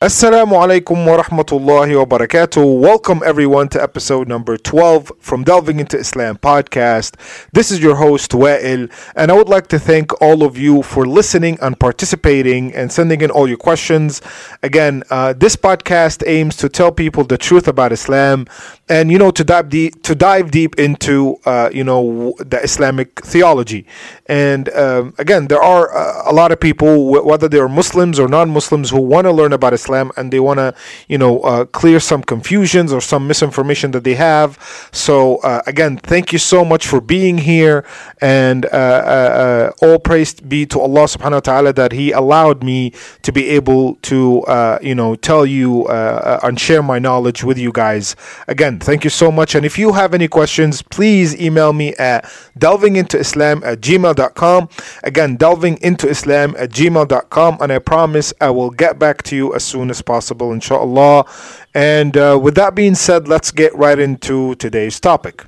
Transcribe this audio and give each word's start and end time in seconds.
Assalamu 0.00 0.54
alaikum 0.54 1.04
wa 1.06 1.20
rahmatullahi 1.20 1.98
wa 1.98 2.04
barakatuh. 2.04 2.80
Welcome 2.80 3.20
everyone 3.26 3.68
to 3.70 3.82
episode 3.82 4.28
number 4.28 4.56
12 4.56 5.10
from 5.18 5.42
Delving 5.42 5.80
into 5.80 5.98
Islam 5.98 6.36
podcast. 6.36 7.16
This 7.52 7.72
is 7.72 7.82
your 7.82 7.96
host 7.96 8.30
Wa'il 8.30 8.92
and 9.16 9.32
I 9.32 9.34
would 9.34 9.48
like 9.48 9.66
to 9.66 9.78
thank 9.80 10.22
all 10.22 10.44
of 10.44 10.56
you 10.56 10.84
for 10.84 11.04
listening 11.04 11.58
and 11.60 11.76
participating 11.80 12.72
and 12.76 12.92
sending 12.92 13.22
in 13.22 13.32
all 13.32 13.48
your 13.48 13.56
questions. 13.56 14.22
Again, 14.62 15.02
uh, 15.10 15.32
this 15.32 15.56
podcast 15.56 16.22
aims 16.28 16.54
to 16.58 16.68
tell 16.68 16.92
people 16.92 17.24
the 17.24 17.36
truth 17.36 17.66
about 17.66 17.90
Islam 17.90 18.46
and 18.88 19.10
you 19.10 19.18
know 19.18 19.32
to 19.32 19.42
dive 19.42 19.68
deep 19.68 20.00
to 20.04 20.14
dive 20.14 20.52
deep 20.52 20.78
into 20.78 21.40
uh, 21.44 21.70
you 21.72 21.82
know 21.82 22.36
the 22.38 22.62
Islamic 22.62 23.20
theology. 23.24 23.84
And 24.26 24.68
um, 24.76 25.14
again, 25.18 25.48
there 25.48 25.60
are 25.60 25.92
uh, 25.92 26.30
a 26.30 26.32
lot 26.32 26.52
of 26.52 26.60
people 26.60 27.10
whether 27.24 27.48
they're 27.48 27.68
Muslims 27.68 28.20
or 28.20 28.28
non-Muslims 28.28 28.90
who 28.90 29.00
want 29.00 29.24
to 29.24 29.32
learn 29.32 29.52
about 29.52 29.72
Islam 29.72 29.87
Islam 29.88 30.12
and 30.16 30.32
they 30.32 30.40
want 30.40 30.58
to, 30.58 30.74
you 31.08 31.18
know, 31.18 31.40
uh, 31.40 31.64
clear 31.64 32.00
some 32.00 32.22
confusions 32.22 32.92
or 32.92 33.00
some 33.00 33.26
misinformation 33.26 33.90
that 33.92 34.04
they 34.04 34.14
have. 34.14 34.58
So, 34.92 35.38
uh, 35.38 35.62
again, 35.66 35.96
thank 35.96 36.32
you 36.32 36.38
so 36.38 36.64
much 36.64 36.86
for 36.86 37.00
being 37.00 37.38
here. 37.38 37.84
And 38.20 38.66
uh, 38.66 38.68
uh, 38.68 39.72
uh 39.80 39.86
all 39.86 39.98
praise 39.98 40.34
be 40.34 40.66
to 40.66 40.80
Allah 40.80 41.04
subhanahu 41.04 41.40
wa 41.40 41.46
ta'ala 41.50 41.72
that 41.74 41.92
He 41.92 42.12
allowed 42.12 42.62
me 42.62 42.92
to 43.22 43.32
be 43.32 43.48
able 43.50 43.96
to, 44.10 44.42
uh, 44.42 44.78
you 44.82 44.94
know, 44.94 45.14
tell 45.14 45.46
you 45.46 45.88
and 45.88 46.60
share 46.60 46.82
my 46.82 46.98
knowledge 46.98 47.44
with 47.44 47.58
you 47.58 47.72
guys. 47.72 48.16
Again, 48.46 48.78
thank 48.78 49.04
you 49.04 49.10
so 49.10 49.30
much. 49.30 49.54
And 49.54 49.64
if 49.64 49.78
you 49.78 49.92
have 49.92 50.14
any 50.14 50.28
questions, 50.28 50.82
please 50.82 51.34
email 51.40 51.72
me 51.72 51.94
at 51.96 52.24
delvingintoislam 52.58 53.64
at 53.64 53.80
gmail.com. 53.80 54.68
Again, 55.04 55.38
delvingintoislam 55.38 56.54
at 56.58 56.70
gmail.com. 56.70 57.58
And 57.60 57.72
I 57.72 57.78
promise 57.78 58.34
I 58.40 58.50
will 58.50 58.70
get 58.70 58.98
back 58.98 59.22
to 59.24 59.36
you 59.36 59.54
as 59.54 59.64
soon 59.64 59.77
soon 59.78 59.90
as 59.90 60.02
possible, 60.02 60.52
inshallah. 60.52 61.24
And 61.72 62.16
uh, 62.16 62.38
with 62.42 62.56
that 62.56 62.74
being 62.74 62.96
said, 62.96 63.28
let's 63.28 63.50
get 63.52 63.72
right 63.76 63.98
into 63.98 64.56
today's 64.56 64.98
topic. 64.98 65.44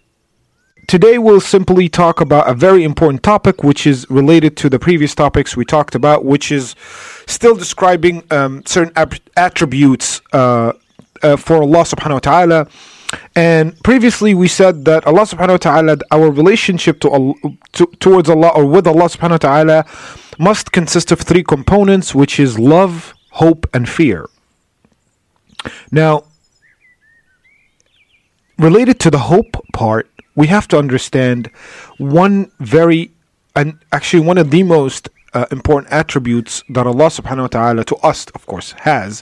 Today, 0.86 1.18
we'll 1.18 1.40
simply 1.40 1.88
talk 1.88 2.20
about 2.20 2.48
a 2.48 2.54
very 2.54 2.82
important 2.84 3.22
topic, 3.22 3.62
which 3.64 3.86
is 3.86 4.06
related 4.08 4.56
to 4.58 4.68
the 4.68 4.78
previous 4.78 5.14
topics 5.14 5.56
we 5.56 5.64
talked 5.64 5.94
about, 5.94 6.24
which 6.24 6.52
is 6.52 6.74
still 7.26 7.56
describing 7.56 8.22
um, 8.30 8.62
certain 8.66 8.92
ab- 8.96 9.22
attributes 9.36 10.20
uh, 10.32 10.72
uh, 11.22 11.36
for 11.36 11.56
Allah 11.66 11.84
subhanahu 11.92 12.18
wa 12.20 12.26
ta'ala. 12.30 12.68
And 13.34 13.64
previously, 13.82 14.34
we 14.34 14.48
said 14.48 14.84
that 14.84 15.06
Allah 15.06 15.26
subhanahu 15.32 15.58
wa 15.58 15.64
ta'ala, 15.68 15.96
our 16.10 16.30
relationship 16.30 17.00
to, 17.00 17.34
to 17.72 17.86
towards 17.98 18.28
Allah 18.30 18.50
or 18.54 18.64
with 18.66 18.86
Allah 18.86 19.08
subhanahu 19.14 19.38
wa 19.42 19.44
ta'ala 19.48 19.78
must 20.38 20.70
consist 20.72 21.10
of 21.12 21.18
three 21.20 21.42
components, 21.42 22.14
which 22.14 22.40
is 22.40 22.58
love, 22.58 23.14
hope, 23.30 23.66
and 23.72 23.88
fear. 23.88 24.28
Now, 25.90 26.24
related 28.58 29.00
to 29.00 29.10
the 29.10 29.18
hope 29.18 29.56
part, 29.72 30.10
we 30.34 30.46
have 30.46 30.68
to 30.68 30.78
understand 30.78 31.48
one 31.98 32.50
very, 32.60 33.10
and 33.56 33.78
actually 33.92 34.24
one 34.24 34.38
of 34.38 34.50
the 34.50 34.62
most 34.62 35.08
uh, 35.34 35.46
important 35.50 35.92
attributes 35.92 36.62
that 36.68 36.86
Allah 36.86 37.06
subhanahu 37.06 37.42
wa 37.42 37.46
ta'ala 37.48 37.84
to 37.84 37.96
us, 37.96 38.26
of 38.34 38.46
course, 38.46 38.72
has, 38.80 39.20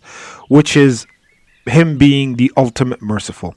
which 0.48 0.76
is 0.76 1.06
Him 1.66 1.98
being 1.98 2.36
the 2.36 2.52
ultimate 2.56 3.02
merciful. 3.02 3.56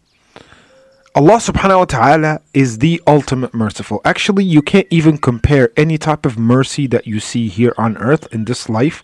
Allah 1.17 1.39
subhanahu 1.39 1.78
wa 1.78 1.84
ta'ala 1.86 2.41
is 2.53 2.77
the 2.77 3.00
ultimate 3.06 3.55
merciful. 3.55 4.03
Actually, 4.05 4.45
you 4.45 4.61
can't 4.61 4.86
even 4.91 5.17
compare 5.17 5.70
any 5.75 5.97
type 5.97 6.27
of 6.27 6.39
mercy 6.39 6.86
that 6.89 7.06
you 7.06 7.20
see 7.20 7.48
here 7.48 7.72
on 7.78 7.97
earth 7.97 8.28
in 8.34 8.45
this 8.45 8.69
life 8.69 9.03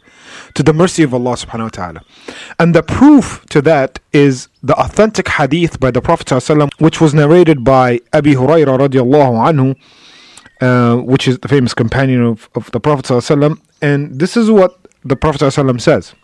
to 0.53 0.63
the 0.63 0.75
mercy 0.75 1.03
of 1.03 1.15
Allah 1.15 1.37
subhanahu 1.37 1.63
wa 1.63 1.69
ta'ala. 1.71 2.01
And 2.59 2.75
the 2.75 2.83
proof 2.83 3.47
to 3.49 3.63
that 3.63 3.99
is 4.13 4.49
the 4.63 4.75
authentic 4.75 5.27
hadith 5.27 5.81
by 5.81 5.91
the 5.91 6.03
Prophet 6.03 6.27
ﷺ, 6.27 6.69
which 6.79 7.01
was 7.01 7.15
narrated 7.15 7.65
by 7.65 8.01
Abi 8.13 8.35
Hurairah 8.35 8.77
radiallahu 8.87 9.49
anhu, 9.49 9.75
uh, 10.61 11.03
which 11.03 11.27
is 11.27 11.39
the 11.39 11.49
famous 11.49 11.73
companion 11.73 12.23
of, 12.23 12.51
of 12.55 12.71
the 12.73 12.81
Prophet 12.81 13.07
ﷺ. 13.07 13.59
And 13.81 14.19
this 14.19 14.37
is 14.37 14.51
what 14.51 14.79
the 15.03 15.17
Prophet 15.17 15.41
ﷺ 15.41 15.81
says. 15.81 16.15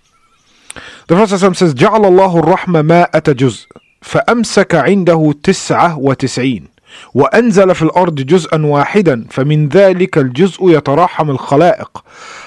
The 1.06 1.14
Prophet 1.16 1.36
ﷺ 1.36 1.56
says, 1.56 1.72
جعل 1.72 2.04
الله 2.04 2.42
الرحمة 2.42 2.82
ماءة 2.82 3.32
جزء 3.32 3.66
فأمسك 4.03 4.75
عنده 4.75 5.33
تسعة 5.43 5.97
وتسعين 5.97 6.67
وأنزل 7.13 7.75
في 7.75 7.81
الأرض 7.81 8.15
جزءا 8.15 8.65
واحدا 8.65 9.25
فمن 9.29 9.69
ذلك 9.69 10.17
الجزء 10.17 10.69
يتراحم 10.69 11.29
الخلائق 11.29 12.03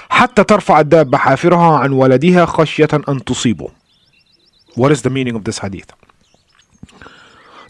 حتى 0.09 0.43
ترفع 0.43 0.79
الدابة 0.79 1.17
حافرها 1.17 1.77
عن 1.77 1.91
ولدها 1.91 2.45
خشية 2.45 2.87
أن 3.09 3.23
تصيبه 3.23 3.69
What 4.75 4.91
is 4.91 5.01
the 5.01 5.09
meaning 5.09 5.35
of 5.35 5.43
this 5.43 5.57
hadith? 5.59 5.91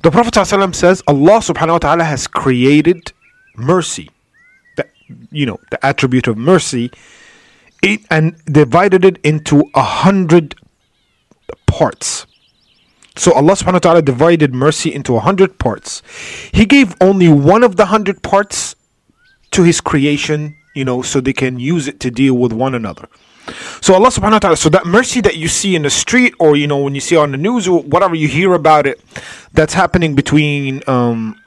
The 0.03 0.11
Prophet 0.11 0.33
ﷺ 0.33 0.75
says 0.75 1.01
Allah 1.07 1.39
subhanahu 1.39 1.71
wa 1.71 1.77
ta'ala 1.77 2.03
has 2.03 2.27
created 2.27 3.13
mercy, 3.55 4.09
the, 4.75 4.85
you 5.31 5.45
know, 5.45 5.57
the 5.71 5.83
attribute 5.85 6.27
of 6.27 6.37
mercy, 6.37 6.91
it, 7.81 8.01
and 8.11 8.35
divided 8.45 9.05
it 9.05 9.19
into 9.23 9.63
a 9.73 9.81
hundred 9.81 10.55
parts. 11.65 12.26
So 13.17 13.33
Allah 13.33 13.53
subhanahu 13.53 13.73
wa 13.73 13.79
ta'ala 13.79 14.01
divided 14.01 14.53
mercy 14.53 14.93
into 14.93 15.15
a 15.15 15.19
hundred 15.19 15.57
parts. 15.57 16.01
He 16.53 16.65
gave 16.65 16.95
only 17.01 17.27
one 17.27 17.63
of 17.63 17.75
the 17.75 17.87
hundred 17.87 18.21
parts 18.21 18.75
to 19.51 19.63
his 19.63 19.81
creation, 19.81 20.55
you 20.75 20.85
know, 20.85 21.01
so 21.01 21.19
they 21.19 21.33
can 21.33 21.59
use 21.59 21.87
it 21.87 21.99
to 22.01 22.11
deal 22.11 22.35
with 22.35 22.53
one 22.53 22.75
another. 22.75 23.09
So 23.81 23.93
Allah 23.93 24.09
subhanahu 24.09 24.33
wa 24.33 24.39
ta'ala, 24.39 24.57
so 24.57 24.69
that 24.69 24.85
mercy 24.85 25.21
that 25.21 25.37
you 25.37 25.47
see 25.47 25.75
in 25.75 25.83
the 25.83 25.89
street 25.89 26.33
or, 26.39 26.55
you 26.55 26.67
know, 26.67 26.77
when 26.77 26.93
you 26.93 27.01
see 27.01 27.15
on 27.15 27.31
the 27.31 27.37
news 27.37 27.67
or 27.67 27.81
whatever 27.81 28.13
you 28.13 28.27
hear 28.27 28.53
about 28.53 28.85
it, 28.85 29.01
that's 29.53 29.73
happening 29.73 30.15
between 30.15 30.83
um, 30.85 31.39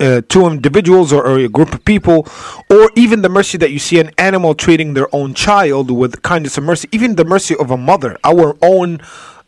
uh, 0.00 0.20
two 0.28 0.46
individuals 0.46 1.12
or, 1.12 1.24
or, 1.24 1.38
a 1.38 1.48
group 1.48 1.72
of 1.72 1.84
people, 1.84 2.26
or 2.68 2.90
even 2.96 3.22
the 3.22 3.28
mercy 3.28 3.56
that 3.56 3.70
you 3.70 3.78
see 3.78 4.00
an 4.00 4.10
animal 4.18 4.54
treating 4.54 4.94
their 4.94 5.06
own 5.14 5.32
child 5.32 5.90
with 5.90 6.20
kindness 6.22 6.58
and 6.58 6.66
mercy, 6.66 6.88
even 6.90 7.14
the 7.14 7.24
mercy 7.24 7.54
of 7.56 7.70
a 7.70 7.76
mother, 7.76 8.18
our 8.24 8.56
own 8.60 9.00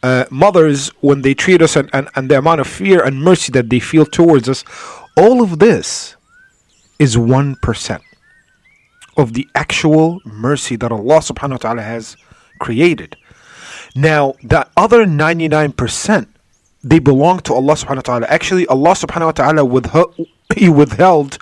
uh, 0.03 0.25
mothers 0.31 0.89
when 1.01 1.23
they 1.23 1.35
treat 1.35 1.63
us 1.63 1.77
and, 1.77 1.91
and, 1.93 2.09
and 2.15 2.31
the 2.31 2.39
amount 2.39 2.61
of 2.61 2.67
fear 2.67 3.03
and 3.03 3.23
mercy 3.23 3.51
that 3.53 3.71
they 3.71 3.81
feel 3.81 4.07
towards 4.07 4.49
us, 4.49 4.65
all 5.17 5.43
of 5.43 5.59
this 5.59 6.17
is 6.99 7.17
1% 7.17 8.01
of 9.17 9.33
the 9.33 9.49
actual 9.55 10.21
mercy 10.25 10.77
that 10.77 10.93
Allah 10.93 11.19
subhanahu 11.19 11.53
wa 11.53 11.57
ta'ala 11.57 11.83
has 11.83 12.17
created. 12.61 13.17
Now, 13.95 14.35
that 14.43 14.71
other 14.77 15.07
99%, 15.07 16.27
they 16.85 16.99
belong 16.99 17.41
to 17.41 17.55
Allah 17.55 17.75
subhanahu 17.75 17.97
wa 17.97 18.03
ta'ala. 18.03 18.27
Actually, 18.29 18.67
Allah 18.67 18.93
subhanahu 18.93 19.27
wa 19.27 19.33
ta'ala 19.33 20.05
he 20.57 20.69
withheld 20.69 21.39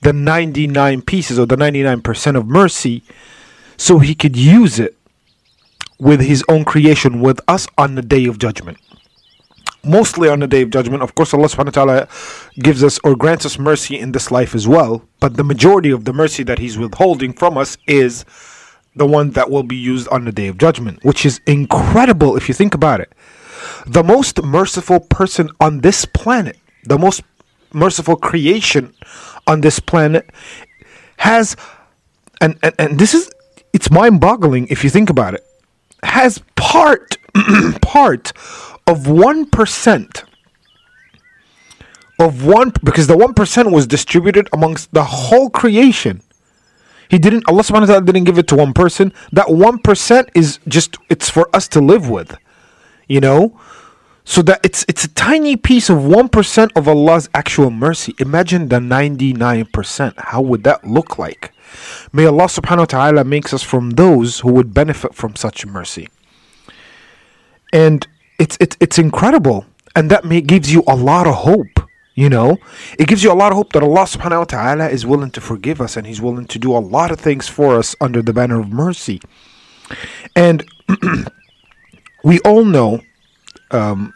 the 0.00 0.12
99 0.12 1.02
pieces 1.02 1.38
or 1.38 1.46
the 1.46 1.56
99% 1.56 2.36
of 2.36 2.46
mercy 2.46 3.02
so 3.76 3.98
he 3.98 4.14
could 4.14 4.36
use 4.36 4.78
it 4.78 4.96
with 6.02 6.20
his 6.20 6.44
own 6.48 6.64
creation 6.64 7.20
with 7.20 7.40
us 7.46 7.68
on 7.78 7.94
the 7.94 8.02
day 8.02 8.26
of 8.26 8.36
judgment. 8.36 8.76
Mostly 9.84 10.28
on 10.28 10.40
the 10.40 10.48
day 10.48 10.62
of 10.62 10.70
judgment. 10.70 11.00
Of 11.00 11.14
course, 11.14 11.32
Allah 11.32 11.46
subhanahu 11.46 11.76
wa 11.76 11.84
ta'ala 11.84 12.08
gives 12.58 12.82
us 12.82 12.98
or 13.04 13.14
grants 13.14 13.46
us 13.46 13.56
mercy 13.56 14.00
in 14.00 14.10
this 14.10 14.32
life 14.32 14.52
as 14.56 14.66
well. 14.66 15.06
But 15.20 15.36
the 15.36 15.44
majority 15.44 15.90
of 15.90 16.04
the 16.04 16.12
mercy 16.12 16.42
that 16.42 16.58
He's 16.58 16.76
withholding 16.76 17.32
from 17.32 17.56
us 17.56 17.78
is 17.86 18.24
the 18.96 19.06
one 19.06 19.30
that 19.30 19.48
will 19.48 19.62
be 19.62 19.76
used 19.76 20.08
on 20.08 20.24
the 20.24 20.32
day 20.32 20.48
of 20.48 20.58
judgment, 20.58 21.04
which 21.04 21.24
is 21.24 21.40
incredible 21.46 22.36
if 22.36 22.48
you 22.48 22.54
think 22.54 22.74
about 22.74 22.98
it. 22.98 23.12
The 23.86 24.02
most 24.02 24.42
merciful 24.42 24.98
person 24.98 25.50
on 25.60 25.82
this 25.82 26.04
planet, 26.04 26.58
the 26.82 26.98
most 26.98 27.22
merciful 27.72 28.16
creation 28.16 28.92
on 29.46 29.60
this 29.60 29.78
planet, 29.78 30.28
has, 31.18 31.54
and, 32.40 32.58
and, 32.64 32.74
and 32.76 32.98
this 32.98 33.14
is, 33.14 33.30
it's 33.72 33.88
mind 33.88 34.20
boggling 34.20 34.66
if 34.66 34.82
you 34.82 34.90
think 34.90 35.08
about 35.08 35.34
it 35.34 35.46
has 36.02 36.40
part 36.56 37.16
part 37.80 38.32
of 38.86 39.04
1% 39.04 40.24
of 42.18 42.44
one 42.44 42.72
because 42.84 43.06
the 43.06 43.16
1% 43.16 43.72
was 43.72 43.86
distributed 43.86 44.48
amongst 44.52 44.92
the 44.92 45.04
whole 45.04 45.50
creation. 45.50 46.22
He 47.08 47.18
didn't 47.18 47.44
allah 47.48 47.62
subhanahu 47.62 47.80
wa 47.80 47.86
ta'ala 47.86 48.04
didn't 48.04 48.24
give 48.24 48.38
it 48.38 48.48
to 48.48 48.56
one 48.56 48.72
person. 48.72 49.12
That 49.32 49.46
1% 49.46 50.28
is 50.34 50.58
just 50.68 50.96
it's 51.10 51.28
for 51.28 51.48
us 51.54 51.68
to 51.68 51.80
live 51.80 52.08
with 52.08 52.36
you 53.12 53.20
know? 53.20 53.58
So 54.24 54.40
that 54.42 54.60
it's 54.64 54.84
it's 54.88 55.04
a 55.04 55.08
tiny 55.08 55.56
piece 55.56 55.90
of 55.90 55.98
1% 55.98 56.70
of 56.76 56.88
allah's 56.88 57.28
actual 57.34 57.70
mercy. 57.70 58.14
Imagine 58.18 58.68
the 58.68 58.76
99% 58.78 60.14
how 60.16 60.40
would 60.40 60.62
that 60.64 60.86
look 60.86 61.18
like 61.18 61.51
May 62.12 62.26
Allah 62.26 62.44
subhanahu 62.44 62.78
wa 62.78 62.84
ta'ala 62.84 63.24
makes 63.24 63.52
us 63.52 63.62
from 63.62 63.90
those 63.90 64.40
who 64.40 64.52
would 64.52 64.74
benefit 64.74 65.14
from 65.14 65.36
such 65.36 65.66
mercy. 65.66 66.08
And 67.72 68.06
it's 68.38 68.56
it's 68.60 68.76
it's 68.80 68.98
incredible. 68.98 69.66
And 69.94 70.10
that 70.10 70.24
may, 70.24 70.40
gives 70.40 70.72
you 70.72 70.82
a 70.86 70.96
lot 70.96 71.26
of 71.26 71.34
hope. 71.34 71.88
You 72.14 72.28
know, 72.28 72.58
it 72.98 73.08
gives 73.08 73.24
you 73.24 73.32
a 73.32 73.34
lot 73.34 73.52
of 73.52 73.56
hope 73.56 73.72
that 73.72 73.82
Allah 73.82 74.04
subhanahu 74.04 74.38
wa 74.40 74.44
ta'ala 74.44 74.88
is 74.90 75.06
willing 75.06 75.30
to 75.30 75.40
forgive 75.40 75.80
us 75.80 75.96
and 75.96 76.06
He's 76.06 76.20
willing 76.20 76.46
to 76.48 76.58
do 76.58 76.76
a 76.76 76.82
lot 76.96 77.10
of 77.10 77.18
things 77.18 77.48
for 77.48 77.76
us 77.78 77.96
under 78.02 78.20
the 78.20 78.34
banner 78.34 78.60
of 78.60 78.68
mercy. 78.68 79.22
And 80.36 80.62
we 82.24 82.38
all 82.40 82.66
know, 82.66 83.00
um, 83.70 84.12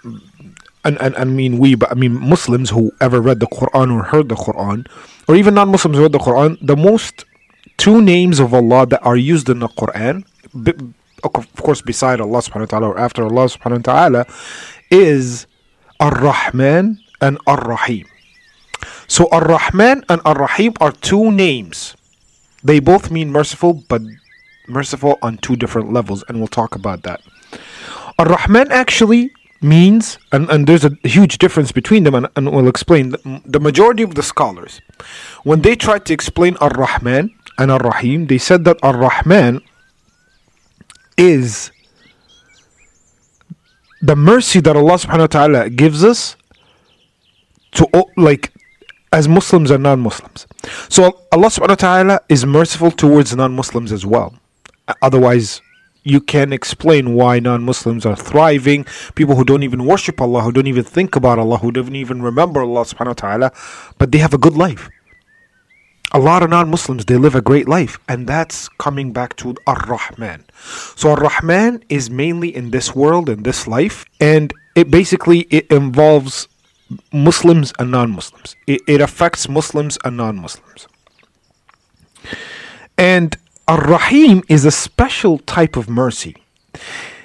and, 0.85 1.01
and, 1.01 1.15
and 1.15 1.17
I 1.17 1.25
mean 1.25 1.57
we, 1.57 1.75
but 1.75 1.91
I 1.91 1.95
mean 1.95 2.21
Muslims 2.21 2.69
who 2.69 2.93
ever 3.01 3.21
read 3.23 3.41
the 3.41 3.47
Quran 3.47 3.95
or 3.95 4.03
heard 4.03 4.29
the 4.29 4.35
Quran, 4.35 4.87
or 5.27 5.35
even 5.35 5.55
non 5.55 5.71
Muslims 5.71 5.97
who 5.97 6.03
read 6.03 6.13
the 6.13 6.19
Quran, 6.19 6.59
the 6.61 6.77
most 6.77 7.25
two 7.77 8.01
names 8.03 8.41
of 8.41 8.55
Allah 8.55 8.87
that 8.87 9.03
are 9.03 9.17
used 9.17 9.49
in 9.49 9.61
the 9.61 9.69
Quran, 9.69 10.25
of 11.23 11.57
course, 11.57 11.83
beside 11.83 12.21
Allah 12.21 12.39
subhanahu 12.39 12.61
wa 12.61 12.79
ta'ala 12.79 12.89
or 12.89 12.99
after 12.99 13.25
Allah 13.25 13.47
subhanahu 13.47 13.87
wa 13.87 13.93
ta'ala, 13.93 14.27
is 14.91 15.47
Ar 16.01 16.13
Rahman 16.13 16.99
and 17.21 17.39
Ar 17.47 17.61
Rahim. 17.63 18.07
So 19.09 19.29
Ar 19.31 19.45
Rahman 19.45 20.05
and 20.09 20.21
Ar 20.25 20.35
Rahim 20.35 20.75
are 20.81 20.93
two 20.93 21.31
names. 21.31 21.97
They 22.63 22.81
both 22.81 23.11
mean 23.11 23.31
merciful, 23.31 23.85
but 23.89 24.03
merciful 24.69 25.19
on 25.23 25.39
two 25.39 25.57
different 25.57 25.93
levels, 25.93 26.25
and 26.29 26.39
we'll 26.39 26.49
talk 26.49 26.75
about 26.75 27.03
that. 27.03 27.21
Ar 28.19 28.27
Rahman 28.27 28.73
actually 28.73 29.31
means, 29.63 30.19
and, 30.33 30.51
and 30.51 30.67
there's 30.67 30.85
a 30.85 30.97
huge 31.05 31.39
difference 31.39 31.73
between 31.73 32.05
them, 32.05 32.15
and, 32.15 32.29
and 32.37 32.53
we'll 32.53 32.69
explain. 32.69 33.11
The, 33.11 33.43
the 33.45 33.61
majority 33.61 34.03
of 34.03 34.15
the 34.15 34.23
scholars, 34.23 34.81
when 35.45 35.63
they 35.63 35.77
try 35.77 35.99
to 35.99 36.13
explain 36.13 36.57
Ar 36.61 36.71
Rahman 36.71 37.36
and 37.59 37.71
Ar 37.71 37.79
Rahim, 37.79 38.27
they 38.27 38.39
said 38.39 38.65
that 38.65 38.79
Ar 38.83 38.97
Rahman 38.97 39.61
is 41.17 41.71
the 44.03 44.17
mercy 44.17 44.61
that 44.61 44.77
Allah 44.77 44.95
subhanahu 44.95 45.21
wa 45.21 45.27
ta'ala 45.27 45.71
gives 45.71 46.05
us 46.05 46.37
to 47.73 47.89
like 48.17 48.53
as 49.13 49.29
Muslims 49.29 49.71
and 49.71 49.83
non-Muslims. 49.83 50.47
So 50.89 51.25
Allah 51.33 51.49
subhanahu 51.49 51.69
wa 51.69 51.75
ta'ala 51.89 52.21
is 52.29 52.45
merciful 52.45 52.91
towards 52.91 53.35
non-Muslims 53.35 53.93
as 53.93 54.05
well. 54.05 54.35
Otherwise 55.01 55.63
you 56.05 56.21
can 56.21 56.53
explain 56.53 57.15
why 57.15 57.41
non-Muslims 57.41 58.07
are 58.07 58.15
thriving, 58.15 58.87
people 59.17 59.35
who 59.35 59.45
don't 59.45 59.65
even 59.65 59.85
worship 59.85 60.21
Allah, 60.21 60.43
who 60.43 60.53
don't 60.53 60.69
even 60.69 60.85
think 60.85 61.17
about 61.17 61.39
Allah, 61.39 61.57
who 61.59 61.73
don't 61.73 61.97
even 61.97 62.23
remember 62.23 62.61
Allah 62.63 62.83
subhanahu 62.83 63.07
wa 63.09 63.13
ta'ala, 63.15 63.53
but 63.99 64.13
they 64.13 64.19
have 64.19 64.33
a 64.33 64.39
good 64.39 64.57
life 64.57 64.89
a 66.17 66.19
lot 66.19 66.43
of 66.43 66.49
non-Muslims 66.49 67.05
they 67.05 67.19
live 67.19 67.35
a 67.35 67.43
great 67.43 67.69
life 67.69 67.99
and 68.09 68.27
that's 68.27 68.71
coming 68.79 69.13
back 69.13 69.37
to 69.37 69.55
Ar-Rahman. 69.67 70.47
So 70.97 71.11
Ar-Rahman 71.11 71.85
is 71.91 72.09
mainly 72.09 72.57
in 72.57 72.71
this 72.71 72.95
world 72.95 73.29
in 73.29 73.43
this 73.43 73.67
life 73.67 74.07
and 74.19 74.51
it 74.75 74.91
basically 74.91 75.41
it 75.51 75.71
involves 75.71 76.49
Muslims 77.13 77.75
and 77.79 77.91
non-Muslims. 77.91 78.57
It, 78.67 78.81
it 78.89 79.03
affects 79.03 79.47
Muslims 79.47 79.99
and 80.07 80.17
non-Muslims. 80.17 80.89
And 82.97 83.37
Ar-Rahim 83.69 84.43
is 84.49 84.65
a 84.65 84.71
special 84.71 85.37
type 85.41 85.77
of 85.77 85.91
mercy. 85.91 86.35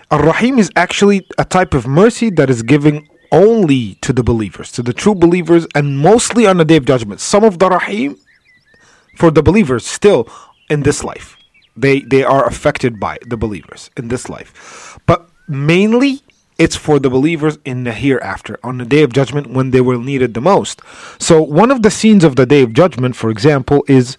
Ar-Rahim 0.10 0.60
is 0.60 0.70
actually 0.76 1.26
a 1.38 1.46
type 1.46 1.74
of 1.74 1.88
mercy 1.88 2.30
that 2.32 2.50
is 2.50 2.62
given 2.62 3.08
only 3.32 3.96
to 4.02 4.12
the 4.12 4.24
believers, 4.24 4.70
to 4.74 4.84
the 4.84 4.92
true 4.92 5.16
believers, 5.16 5.66
and 5.76 5.98
mostly 5.98 6.46
on 6.46 6.58
the 6.58 6.66
day 6.66 6.76
of 6.76 6.84
judgment. 6.84 7.22
Some 7.22 7.46
of 7.46 7.58
the 7.60 7.70
Rahim 7.70 8.18
for 9.22 9.30
the 9.30 9.44
believers 9.44 9.86
still 9.86 10.28
in 10.68 10.82
this 10.82 11.04
life. 11.04 11.38
They 11.78 12.02
they 12.14 12.24
are 12.24 12.44
affected 12.48 13.00
by 13.00 13.20
the 13.32 13.38
believers 13.38 13.92
in 13.96 14.08
this 14.08 14.26
life. 14.36 14.98
But 15.06 15.30
mainly 15.48 16.22
it's 16.58 16.76
for 16.76 16.98
the 16.98 17.12
believers 17.18 17.60
in 17.64 17.84
the 17.84 17.94
hereafter, 17.94 18.58
on 18.64 18.80
the 18.80 18.86
day 18.96 19.04
of 19.04 19.14
judgment 19.14 19.54
when 19.58 19.70
they 19.70 19.82
will 19.90 20.02
need 20.02 20.24
it 20.24 20.34
the 20.34 20.42
most. 20.42 20.82
So 21.20 21.40
one 21.62 21.70
of 21.70 21.84
the 21.86 21.94
scenes 22.00 22.24
of 22.24 22.36
the 22.36 22.48
day 22.48 22.62
of 22.64 22.74
judgment, 22.74 23.16
for 23.16 23.30
example, 23.30 23.86
is 23.88 24.18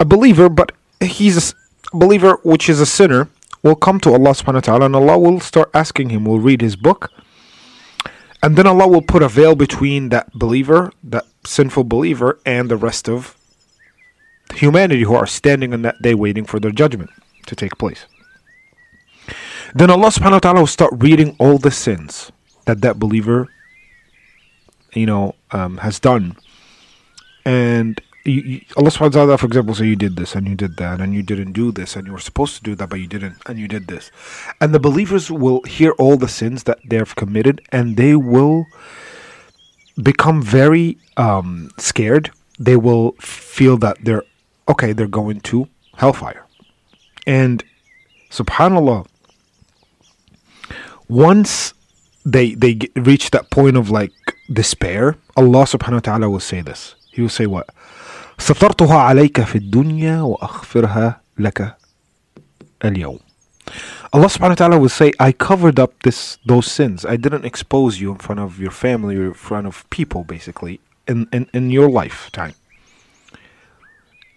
a 0.00 0.04
believer, 0.04 0.48
but 0.48 0.72
he's 0.98 1.36
a 1.38 1.96
believer 1.96 2.32
which 2.42 2.68
is 2.68 2.80
a 2.80 2.86
sinner, 2.86 3.28
will 3.62 3.78
come 3.86 3.98
to 4.00 4.10
Allah 4.10 4.34
subhanahu 4.34 4.62
wa 4.62 4.68
ta'ala 4.70 4.86
and 4.86 4.96
Allah 4.96 5.18
will 5.18 5.38
start 5.38 5.70
asking 5.72 6.10
him, 6.10 6.24
will 6.24 6.42
read 6.50 6.60
his 6.62 6.74
book. 6.74 7.10
And 8.42 8.56
then 8.56 8.66
Allah 8.66 8.88
will 8.88 9.06
put 9.14 9.22
a 9.22 9.28
veil 9.28 9.54
between 9.54 10.08
that 10.10 10.32
believer, 10.34 10.90
that 11.04 11.26
sinful 11.44 11.84
believer, 11.84 12.38
and 12.44 12.68
the 12.68 12.80
rest 12.88 13.08
of 13.08 13.36
humanity 14.54 15.02
who 15.02 15.14
are 15.14 15.26
standing 15.26 15.72
on 15.72 15.82
that 15.82 16.00
day 16.02 16.14
waiting 16.14 16.44
for 16.44 16.60
their 16.60 16.70
judgment 16.70 17.10
to 17.46 17.56
take 17.56 17.78
place. 17.78 18.06
Then 19.74 19.90
Allah 19.90 20.08
subhanahu 20.08 20.32
wa 20.32 20.38
ta'ala 20.38 20.60
will 20.60 20.66
start 20.66 20.92
reading 20.96 21.36
all 21.38 21.58
the 21.58 21.70
sins 21.70 22.32
that 22.64 22.80
that 22.80 22.98
believer, 22.98 23.48
you 24.92 25.06
know, 25.06 25.34
um, 25.52 25.78
has 25.78 26.00
done. 26.00 26.36
And 27.44 28.00
you, 28.24 28.42
you, 28.42 28.60
Allah 28.76 28.90
subhanahu 28.90 29.14
wa 29.14 29.24
ta'ala, 29.24 29.38
for 29.38 29.46
example, 29.46 29.74
say 29.74 29.86
you 29.86 29.96
did 29.96 30.16
this 30.16 30.34
and 30.34 30.48
you 30.48 30.54
did 30.54 30.76
that 30.76 31.00
and 31.00 31.14
you 31.14 31.22
didn't 31.22 31.52
do 31.52 31.72
this 31.72 31.96
and 31.96 32.06
you 32.06 32.12
were 32.12 32.20
supposed 32.20 32.56
to 32.56 32.62
do 32.62 32.74
that 32.74 32.88
but 32.90 32.98
you 33.00 33.06
didn't 33.06 33.36
and 33.46 33.58
you 33.58 33.68
did 33.68 33.86
this. 33.86 34.10
And 34.60 34.74
the 34.74 34.80
believers 34.80 35.30
will 35.30 35.62
hear 35.62 35.92
all 35.92 36.16
the 36.16 36.28
sins 36.28 36.64
that 36.64 36.78
they 36.84 36.96
have 36.96 37.14
committed 37.14 37.62
and 37.70 37.96
they 37.96 38.16
will 38.16 38.66
become 40.02 40.42
very 40.42 40.98
um, 41.16 41.70
scared. 41.78 42.30
They 42.58 42.76
will 42.76 43.12
feel 43.20 43.76
that 43.78 43.98
they're 44.02 44.24
okay, 44.69 44.93
they're 44.93 45.07
going 45.07 45.41
to 45.41 45.67
hellfire. 45.97 46.45
And 47.27 47.63
subhanallah, 48.29 49.07
once 51.07 51.73
they 52.25 52.55
they 52.55 52.79
reach 52.95 53.31
that 53.31 53.49
point 53.51 53.77
of 53.77 53.89
like 53.89 54.13
despair, 54.51 55.17
Allah 55.37 55.65
subhanahu 55.65 55.93
wa 55.93 55.99
ta'ala 55.99 56.29
will 56.29 56.39
say 56.39 56.61
this. 56.61 56.95
He 57.11 57.21
will 57.21 57.29
say 57.29 57.45
what? 57.45 57.69
سترتها 58.37 58.97
عليك 58.97 59.41
في 59.41 59.55
الدنيا 59.55 60.21
وأغفرها 60.21 61.21
لك 61.39 61.75
اليوم. 62.85 63.19
Allah 64.13 64.27
subhanahu 64.27 64.49
wa 64.49 64.55
ta'ala 64.55 64.79
will 64.79 64.89
say, 64.89 65.11
I 65.19 65.31
covered 65.31 65.79
up 65.79 66.03
this 66.03 66.37
those 66.45 66.71
sins. 66.71 67.05
I 67.05 67.17
didn't 67.17 67.45
expose 67.45 67.99
you 67.99 68.11
in 68.11 68.17
front 68.17 68.39
of 68.39 68.59
your 68.59 68.71
family 68.71 69.17
or 69.17 69.25
in 69.25 69.33
front 69.33 69.67
of 69.67 69.89
people, 69.89 70.23
basically, 70.23 70.79
in, 71.07 71.27
in, 71.33 71.49
in 71.53 71.71
your 71.71 71.89
lifetime. 71.89 72.53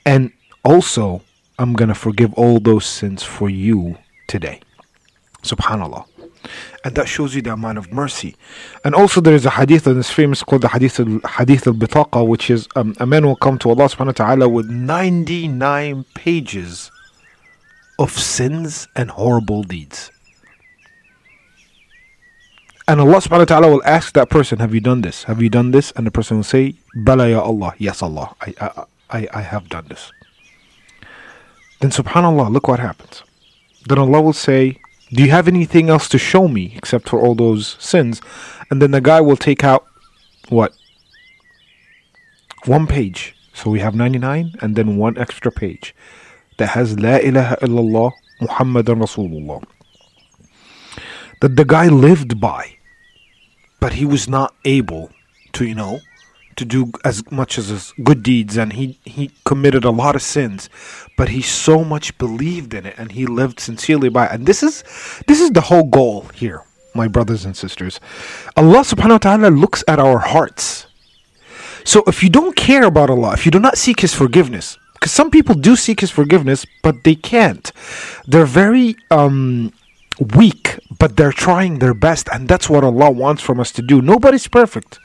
And 0.05 0.31
also, 0.63 1.21
I'm 1.59 1.73
going 1.73 1.89
to 1.89 1.95
forgive 1.95 2.33
all 2.33 2.59
those 2.59 2.85
sins 2.85 3.23
for 3.23 3.49
you 3.49 3.97
today. 4.27 4.61
Subhanallah. 5.43 6.05
And 6.83 6.95
that 6.95 7.07
shows 7.07 7.35
you 7.35 7.41
the 7.41 7.53
amount 7.53 7.77
of 7.77 7.93
mercy. 7.93 8.35
And 8.83 8.93
also, 8.93 9.21
there 9.21 9.33
is 9.33 9.45
a 9.45 9.51
hadith 9.51 9.85
that 9.85 9.95
is 9.95 10.09
famous 10.09 10.43
called 10.43 10.63
the 10.63 10.67
hadith 10.67 10.99
al 10.99 11.19
hadith 11.37 11.63
bitaqa, 11.63 12.27
which 12.27 12.49
is 12.49 12.67
um, 12.75 12.95
a 12.99 13.05
man 13.05 13.25
will 13.25 13.37
come 13.37 13.57
to 13.59 13.69
Allah 13.69 13.85
subhanahu 13.85 14.07
wa 14.07 14.11
ta'ala 14.25 14.49
with 14.49 14.69
99 14.69 16.03
pages 16.13 16.91
of 17.97 18.11
sins 18.11 18.87
and 18.95 19.11
horrible 19.11 19.63
deeds. 19.63 20.11
And 22.87 22.99
Allah 22.99 23.17
subhanahu 23.19 23.39
wa 23.39 23.45
ta'ala 23.45 23.69
will 23.69 23.83
ask 23.85 24.13
that 24.13 24.29
person, 24.29 24.59
Have 24.59 24.73
you 24.73 24.81
done 24.81 25.01
this? 25.01 25.23
Have 25.23 25.41
you 25.41 25.49
done 25.49 25.71
this? 25.71 25.91
And 25.95 26.05
the 26.05 26.11
person 26.11 26.37
will 26.37 26.43
say, 26.43 26.75
Bala 26.93 27.29
ya 27.29 27.41
Allah. 27.41 27.73
Yes, 27.77 28.01
Allah. 28.01 28.35
I, 28.41 28.53
I, 28.59 28.83
I, 29.13 29.27
I 29.31 29.41
have 29.41 29.69
done 29.69 29.85
this. 29.87 30.11
Then 31.79 31.91
subhanAllah, 31.91 32.51
look 32.51 32.67
what 32.67 32.79
happens. 32.79 33.23
Then 33.87 33.99
Allah 33.99 34.21
will 34.21 34.33
say, 34.33 34.79
Do 35.11 35.23
you 35.23 35.29
have 35.29 35.47
anything 35.47 35.89
else 35.89 36.09
to 36.09 36.17
show 36.17 36.47
me 36.47 36.73
except 36.75 37.07
for 37.07 37.19
all 37.19 37.35
those 37.35 37.77
sins? 37.79 38.21
And 38.69 38.81
then 38.81 38.91
the 38.91 39.01
guy 39.01 39.21
will 39.21 39.37
take 39.37 39.63
out 39.63 39.85
what? 40.49 40.73
One 42.65 42.87
page. 42.87 43.35
So 43.53 43.69
we 43.69 43.81
have 43.81 43.93
99 43.93 44.55
and 44.61 44.75
then 44.75 44.97
one 44.97 45.17
extra 45.17 45.51
page 45.51 45.93
that 46.57 46.69
has 46.69 46.99
La 46.99 47.17
ilaha 47.17 47.55
illallah 47.57 48.11
Muhammadan 48.41 48.99
Rasulullah. 48.99 49.63
That 51.41 51.55
the 51.55 51.65
guy 51.65 51.87
lived 51.87 52.39
by, 52.39 52.77
but 53.79 53.93
he 53.93 54.05
was 54.05 54.27
not 54.27 54.55
able 54.65 55.11
to, 55.53 55.65
you 55.65 55.75
know, 55.75 55.99
to 56.57 56.65
do 56.65 56.91
as 57.03 57.29
much 57.31 57.57
as 57.57 57.67
his 57.67 57.93
good 58.03 58.23
deeds 58.23 58.57
and 58.57 58.73
he, 58.73 58.99
he 59.05 59.31
committed 59.45 59.83
a 59.83 59.91
lot 59.91 60.15
of 60.15 60.21
sins 60.21 60.69
but 61.17 61.29
he 61.29 61.41
so 61.41 61.83
much 61.83 62.17
believed 62.17 62.73
in 62.73 62.85
it 62.85 62.95
and 62.97 63.11
he 63.11 63.25
lived 63.25 63.59
sincerely 63.59 64.09
by 64.09 64.25
it. 64.25 64.31
And 64.31 64.45
this 64.45 64.63
is 64.63 64.83
this 65.27 65.39
is 65.39 65.51
the 65.51 65.61
whole 65.61 65.83
goal 65.83 66.27
here 66.33 66.63
my 66.95 67.07
brothers 67.07 67.43
and 67.43 67.57
sisters. 67.57 67.99
Allah 68.55 68.81
subhanahu 68.81 69.11
wa 69.11 69.17
ta'ala 69.17 69.47
looks 69.49 69.83
at 69.87 69.99
our 69.99 70.19
hearts. 70.19 70.85
So 71.83 72.03
if 72.07 72.23
you 72.23 72.29
don't 72.29 72.55
care 72.55 72.83
about 72.83 73.09
allah 73.09 73.33
if 73.33 73.45
you 73.45 73.51
do 73.51 73.59
not 73.59 73.77
seek 73.77 73.99
his 73.99 74.13
forgiveness 74.13 74.77
because 74.93 75.11
some 75.11 75.29
people 75.29 75.55
do 75.55 75.75
seek 75.75 75.99
his 75.99 76.11
forgiveness 76.11 76.65
but 76.81 77.03
they 77.03 77.15
can't. 77.15 77.71
They're 78.27 78.45
very 78.45 78.95
um 79.11 79.73
weak 80.35 80.79
but 80.99 81.17
they're 81.17 81.33
trying 81.33 81.79
their 81.79 81.93
best 81.93 82.29
and 82.31 82.47
that's 82.47 82.69
what 82.69 82.83
allah 82.83 83.09
wants 83.11 83.41
from 83.41 83.59
us 83.59 83.71
to 83.73 83.81
do. 83.81 84.01
Nobody's 84.01 84.47
perfect 84.47 84.99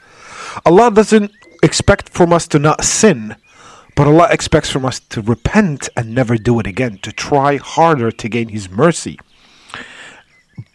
Allah 0.64 0.90
doesn't 0.90 1.32
expect 1.62 2.08
from 2.08 2.32
us 2.32 2.46
to 2.48 2.58
not 2.58 2.84
sin, 2.84 3.36
but 3.96 4.06
Allah 4.06 4.28
expects 4.30 4.70
from 4.70 4.84
us 4.84 5.00
to 5.00 5.22
repent 5.22 5.88
and 5.96 6.14
never 6.14 6.36
do 6.36 6.58
it 6.60 6.66
again, 6.66 6.98
to 7.02 7.12
try 7.12 7.56
harder 7.56 8.10
to 8.10 8.28
gain 8.28 8.48
His 8.48 8.70
mercy. 8.70 9.18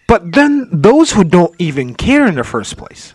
But 0.07 0.31
then 0.33 0.67
those 0.71 1.11
who 1.11 1.23
don't 1.23 1.53
even 1.59 1.93
care 1.93 2.25
in 2.27 2.35
the 2.35 2.43
first 2.43 2.77
place, 2.77 3.13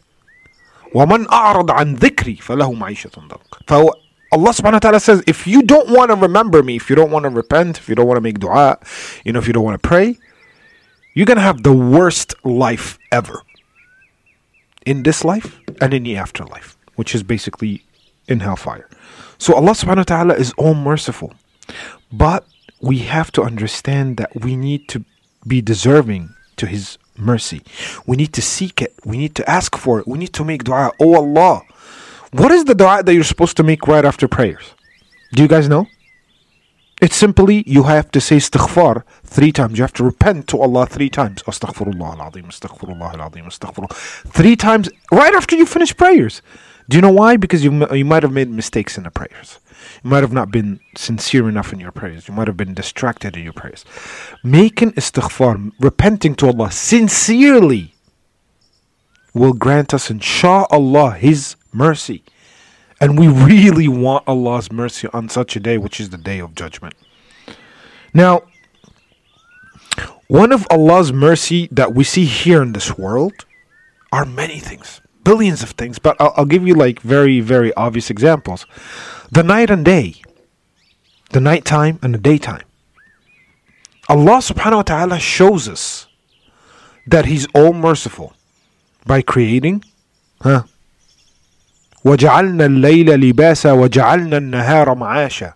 وَمَنْ 0.94 1.26
أَعْرَضَ 1.26 1.66
عَنْ 1.66 1.98
ذِكْرِي 1.98 2.38
فَلَهُ 2.38 2.70
مَعِيشَةٌ 2.78 3.10
ضَنْكَ 3.10 3.90
Allah 4.32 4.50
subhanahu 4.50 4.72
wa 4.72 4.78
ta'ala 4.80 5.00
says, 5.00 5.22
if 5.28 5.46
you 5.46 5.62
don't 5.62 5.90
want 5.90 6.10
to 6.10 6.16
remember 6.16 6.62
me, 6.62 6.74
if 6.74 6.90
you 6.90 6.96
don't 6.96 7.12
want 7.12 7.22
to 7.22 7.30
repent, 7.30 7.78
if 7.78 7.88
you 7.88 7.94
don't 7.94 8.06
want 8.06 8.16
to 8.16 8.20
make 8.20 8.40
dua, 8.40 8.78
you 9.24 9.32
know, 9.32 9.38
if 9.38 9.46
you 9.46 9.52
don't 9.52 9.62
want 9.62 9.80
to 9.80 9.88
pray, 9.88 10.18
you're 11.14 11.26
going 11.26 11.36
to 11.36 11.42
have 11.42 11.62
the 11.62 11.72
worst 11.72 12.34
life 12.44 12.98
ever 13.12 13.42
in 14.89 15.03
this 15.03 15.23
life 15.23 15.59
and 15.81 15.93
in 15.93 16.03
the 16.03 16.17
afterlife, 16.17 16.75
which 16.95 17.13
is 17.13 17.21
basically 17.21 17.83
in 18.27 18.39
hellfire. 18.39 18.89
So 19.37 19.53
Allah 19.53 19.71
subhanahu 19.71 19.97
wa 19.97 20.15
ta'ala 20.15 20.33
is 20.33 20.51
all 20.57 20.73
merciful. 20.73 21.33
But 22.11 22.47
we 22.81 22.97
have 22.99 23.31
to 23.33 23.43
understand 23.43 24.17
that 24.17 24.31
we 24.41 24.55
need 24.55 24.89
to 24.89 25.05
be 25.47 25.61
deserving 25.61 26.33
to 26.57 26.65
His 26.65 26.97
mercy. 27.15 27.61
We 28.07 28.17
need 28.17 28.33
to 28.33 28.41
seek 28.41 28.81
it. 28.81 28.93
We 29.05 29.17
need 29.17 29.35
to 29.35 29.47
ask 29.47 29.77
for 29.77 29.99
it. 29.99 30.07
We 30.07 30.17
need 30.17 30.33
to 30.33 30.43
make 30.43 30.63
dua. 30.63 30.91
Oh 30.99 31.13
Allah. 31.15 31.61
What 32.31 32.51
is 32.51 32.65
the 32.65 32.73
dua 32.73 33.03
that 33.03 33.13
you're 33.13 33.23
supposed 33.33 33.57
to 33.57 33.63
make 33.63 33.87
right 33.87 34.05
after 34.05 34.27
prayers? 34.27 34.73
Do 35.33 35.43
you 35.43 35.47
guys 35.47 35.69
know? 35.69 35.85
It's 37.01 37.15
simply 37.15 37.63
you 37.65 37.83
have 37.83 38.11
to 38.11 38.19
say 38.19 38.37
istighfar 38.37 39.03
three 39.23 39.51
times. 39.53 39.77
You 39.77 39.83
have 39.83 39.93
to 39.93 40.03
repent 40.03 40.47
to 40.49 40.59
Allah 40.59 40.85
three 40.85 41.09
times. 41.09 41.41
Astaghfirullah 41.43 42.19
al-azim, 42.19 42.45
astaghfirullah 42.45 43.13
al-azim, 43.13 43.45
astaghfirullah. 43.45 43.93
Three 44.27 44.57
times 44.57 44.89
right 45.11 45.33
after 45.33 45.55
you 45.55 45.65
finish 45.65 45.95
prayers. 45.95 46.41
Do 46.89 46.97
you 46.97 47.01
know 47.01 47.11
why? 47.11 47.37
Because 47.37 47.63
you, 47.63 47.87
you 47.93 48.03
might 48.03 48.23
have 48.23 48.33
made 48.33 48.49
mistakes 48.49 48.97
in 48.97 49.03
the 49.03 49.11
prayers. 49.11 49.59
You 50.03 50.09
might 50.09 50.23
have 50.23 50.33
not 50.33 50.51
been 50.51 50.79
sincere 50.97 51.47
enough 51.47 51.71
in 51.71 51.79
your 51.79 51.91
prayers. 51.91 52.27
You 52.27 52.33
might 52.33 52.47
have 52.47 52.57
been 52.57 52.73
distracted 52.73 53.37
in 53.37 53.43
your 53.43 53.53
prayers. 53.53 53.85
Making 54.43 54.91
istighfar, 54.93 55.71
repenting 55.79 56.35
to 56.35 56.47
Allah 56.47 56.71
sincerely, 56.71 57.93
will 59.33 59.53
grant 59.53 59.93
us, 59.93 60.09
insha'Allah, 60.09 61.17
His 61.17 61.55
mercy. 61.71 62.23
And 63.01 63.17
we 63.17 63.27
really 63.27 63.87
want 63.87 64.27
Allah's 64.27 64.71
mercy 64.71 65.07
on 65.13 65.29
such 65.29 65.55
a 65.55 65.59
day, 65.59 65.77
which 65.77 65.99
is 65.99 66.09
the 66.09 66.17
day 66.17 66.39
of 66.39 66.53
judgment. 66.53 66.95
Now, 68.13 68.43
one 70.27 70.51
of 70.51 70.67
Allah's 70.69 71.13
mercy 71.13 71.69
that 71.71 71.93
we 71.95 72.03
see 72.03 72.25
here 72.25 72.61
in 72.61 72.73
this 72.73 72.97
world 72.97 73.45
are 74.11 74.25
many 74.25 74.59
things, 74.59 75.01
billions 75.23 75.63
of 75.63 75.71
things, 75.71 75.97
but 75.97 76.15
I'll, 76.19 76.33
I'll 76.37 76.45
give 76.45 76.67
you 76.67 76.73
like 76.73 76.99
very, 76.99 77.39
very 77.39 77.73
obvious 77.73 78.09
examples. 78.09 78.65
The 79.31 79.43
night 79.43 79.69
and 79.69 79.85
day, 79.85 80.21
the 81.31 81.39
nighttime 81.39 81.99
and 82.01 82.13
the 82.13 82.19
daytime. 82.19 82.63
Allah 84.07 84.39
subhanahu 84.39 84.77
wa 84.77 84.81
ta'ala 84.81 85.19
shows 85.19 85.69
us 85.69 86.07
that 87.07 87.25
He's 87.25 87.47
all 87.53 87.73
merciful 87.73 88.33
by 89.05 89.21
creating, 89.21 89.83
huh? 90.41 90.63
وجعلنا 92.04 92.66
الليل 92.66 93.10
لباسا 93.20 93.72
وجعلنا 93.72 94.36
النهار 94.36 94.94
معاشا 94.94 95.54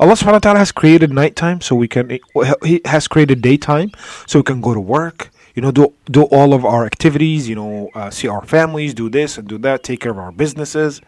Allah 0.00 0.14
subhanahu 0.14 0.34
wa 0.34 0.38
ta'ala 0.38 0.58
has 0.60 0.70
created 0.70 1.12
nighttime 1.12 1.60
so 1.60 1.74
we 1.74 1.88
can 1.88 2.18
he 2.62 2.80
has 2.84 3.08
created 3.08 3.42
daytime 3.42 3.90
so 4.26 4.38
we 4.38 4.44
can 4.44 4.60
go 4.60 4.72
to 4.72 4.80
work 4.80 5.30
you 5.56 5.62
know 5.62 5.72
do 5.72 5.92
do 6.06 6.22
all 6.36 6.54
of 6.54 6.64
our 6.64 6.86
activities 6.86 7.48
you 7.48 7.56
know 7.56 7.90
uh, 7.96 8.08
see 8.08 8.28
our 8.28 8.44
families 8.46 8.94
do 8.94 9.10
this 9.10 9.36
and 9.38 9.48
do 9.48 9.58
that 9.58 9.82
take 9.82 10.00
care 10.00 10.12
of 10.12 10.18
our 10.18 10.30
businesses 10.30 11.00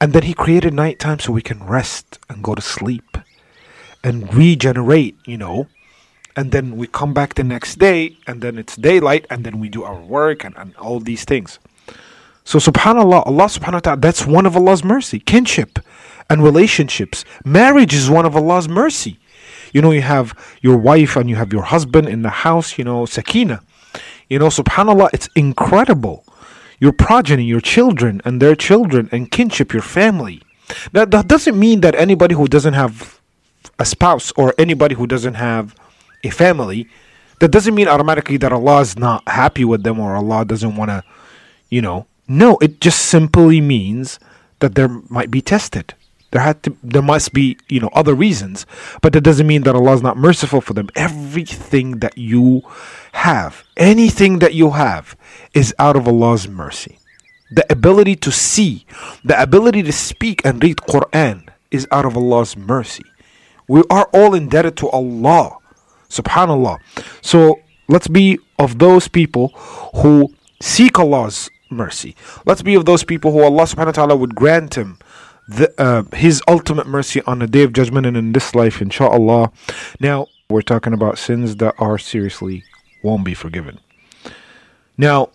and 0.00 0.14
then 0.14 0.22
he 0.22 0.32
created 0.32 0.72
nighttime 0.72 1.18
so 1.18 1.32
we 1.32 1.42
can 1.42 1.60
rest 1.66 2.18
and 2.30 2.42
go 2.42 2.54
to 2.54 2.62
sleep 2.62 3.18
and 4.02 4.32
regenerate 4.32 5.16
you 5.26 5.36
know 5.36 5.66
and 6.34 6.50
then 6.50 6.78
we 6.78 6.86
come 6.86 7.12
back 7.12 7.34
the 7.34 7.44
next 7.44 7.76
day 7.78 8.16
and 8.26 8.40
then 8.40 8.56
it's 8.56 8.74
daylight 8.76 9.26
and 9.28 9.44
then 9.44 9.58
we 9.60 9.68
do 9.68 9.82
our 9.84 10.00
work 10.00 10.44
and, 10.44 10.56
and 10.56 10.74
all 10.76 10.98
these 10.98 11.24
things 11.24 11.58
so 12.45 12.59
subhanallah, 12.59 13.25
Allah 13.25 13.45
subhanahu 13.45 13.73
wa 13.73 13.79
ta'ala, 13.79 13.99
that's 13.99 14.25
one 14.25 14.45
of 14.45 14.55
Allah's 14.55 14.83
mercy. 14.83 15.19
Kinship 15.19 15.79
and 16.29 16.43
relationships. 16.43 17.23
Marriage 17.45 17.93
is 17.93 18.09
one 18.09 18.25
of 18.25 18.35
Allah's 18.35 18.67
mercy. 18.67 19.19
You 19.71 19.81
know, 19.81 19.91
you 19.91 20.01
have 20.01 20.37
your 20.61 20.77
wife 20.77 21.15
and 21.15 21.29
you 21.29 21.35
have 21.35 21.51
your 21.51 21.63
husband 21.63 22.07
in 22.07 22.21
the 22.21 22.29
house, 22.29 22.77
you 22.77 22.83
know, 22.83 23.05
sakina. 23.05 23.61
You 24.29 24.39
know, 24.39 24.47
subhanallah, 24.47 25.09
it's 25.13 25.29
incredible. 25.35 26.25
Your 26.79 26.91
progeny, 26.91 27.45
your 27.45 27.61
children 27.61 28.21
and 28.25 28.41
their 28.41 28.55
children 28.55 29.09
and 29.11 29.31
kinship, 29.31 29.73
your 29.73 29.81
family. 29.81 30.41
That, 30.91 31.11
that 31.11 31.27
doesn't 31.27 31.57
mean 31.57 31.81
that 31.81 31.95
anybody 31.95 32.35
who 32.35 32.47
doesn't 32.47 32.73
have 32.73 33.21
a 33.79 33.85
spouse 33.85 34.31
or 34.33 34.53
anybody 34.57 34.95
who 34.95 35.07
doesn't 35.07 35.35
have 35.35 35.75
a 36.23 36.29
family, 36.29 36.87
that 37.39 37.49
doesn't 37.49 37.73
mean 37.73 37.87
automatically 37.87 38.37
that 38.37 38.51
Allah 38.51 38.81
is 38.81 38.97
not 38.97 39.27
happy 39.27 39.65
with 39.65 39.83
them 39.83 39.99
or 39.99 40.15
Allah 40.15 40.45
doesn't 40.45 40.75
want 40.75 40.89
to, 40.89 41.03
you 41.69 41.81
know, 41.81 42.05
no, 42.27 42.57
it 42.57 42.79
just 42.79 42.99
simply 43.05 43.61
means 43.61 44.19
that 44.59 44.75
there 44.75 44.87
might 44.87 45.31
be 45.31 45.41
tested. 45.41 45.93
There 46.31 46.41
had 46.41 46.63
to 46.63 46.75
there 46.81 47.03
must 47.03 47.31
be, 47.33 47.57
you 47.69 47.79
know, 47.79 47.91
other 47.93 48.15
reasons. 48.15 48.65
But 49.01 49.13
that 49.13 49.21
doesn't 49.21 49.45
mean 49.45 49.63
that 49.63 49.75
Allah 49.75 49.93
is 49.93 50.01
not 50.01 50.17
merciful 50.17 50.61
for 50.61 50.73
them. 50.73 50.89
Everything 50.95 51.99
that 51.99 52.17
you 52.17 52.63
have, 53.11 53.63
anything 53.77 54.39
that 54.39 54.55
you 54.55 54.71
have 54.71 55.15
is 55.53 55.75
out 55.77 55.95
of 55.95 56.07
Allah's 56.07 56.47
mercy. 56.47 56.97
The 57.51 57.71
ability 57.71 58.15
to 58.15 58.31
see, 58.31 58.85
the 59.23 59.39
ability 59.39 59.83
to 59.83 59.91
speak 59.91 60.43
and 60.43 60.63
read 60.63 60.77
Quran 60.77 61.47
is 61.69 61.87
out 61.91 62.05
of 62.05 62.17
Allah's 62.17 62.57
mercy. 62.57 63.03
We 63.67 63.83
are 63.91 64.09
all 64.11 64.33
indebted 64.33 64.75
to 64.77 64.89
Allah. 64.89 65.57
Subhanallah. 66.09 66.79
So 67.21 67.59
let's 67.87 68.07
be 68.07 68.39
of 68.57 68.79
those 68.79 69.07
people 69.07 69.49
who 69.95 70.33
seek 70.59 70.97
Allah's 70.97 71.49
mercy. 71.73 72.15
Let's 72.45 72.61
be 72.61 72.75
of 72.75 72.85
those 72.85 73.03
people 73.03 73.31
who 73.31 73.43
Allah 73.43 73.63
subhanahu 73.63 73.85
wa 73.87 73.91
ta'ala 73.91 74.15
would 74.15 74.35
grant 74.35 74.75
him 74.75 74.99
the, 75.47 75.73
uh, 75.77 76.03
his 76.15 76.41
ultimate 76.47 76.87
mercy 76.87 77.21
on 77.23 77.39
the 77.39 77.47
day 77.47 77.63
of 77.63 77.73
judgment 77.73 78.05
and 78.05 78.15
in 78.15 78.31
this 78.31 78.55
life, 78.55 78.81
inshallah. 78.81 79.51
Now, 79.99 80.27
we're 80.49 80.61
talking 80.61 80.93
about 80.93 81.17
sins 81.17 81.57
that 81.57 81.75
are 81.79 81.97
seriously 81.97 82.63
won't 83.03 83.25
be 83.25 83.33
forgiven. 83.33 83.79
Now, 84.97 85.29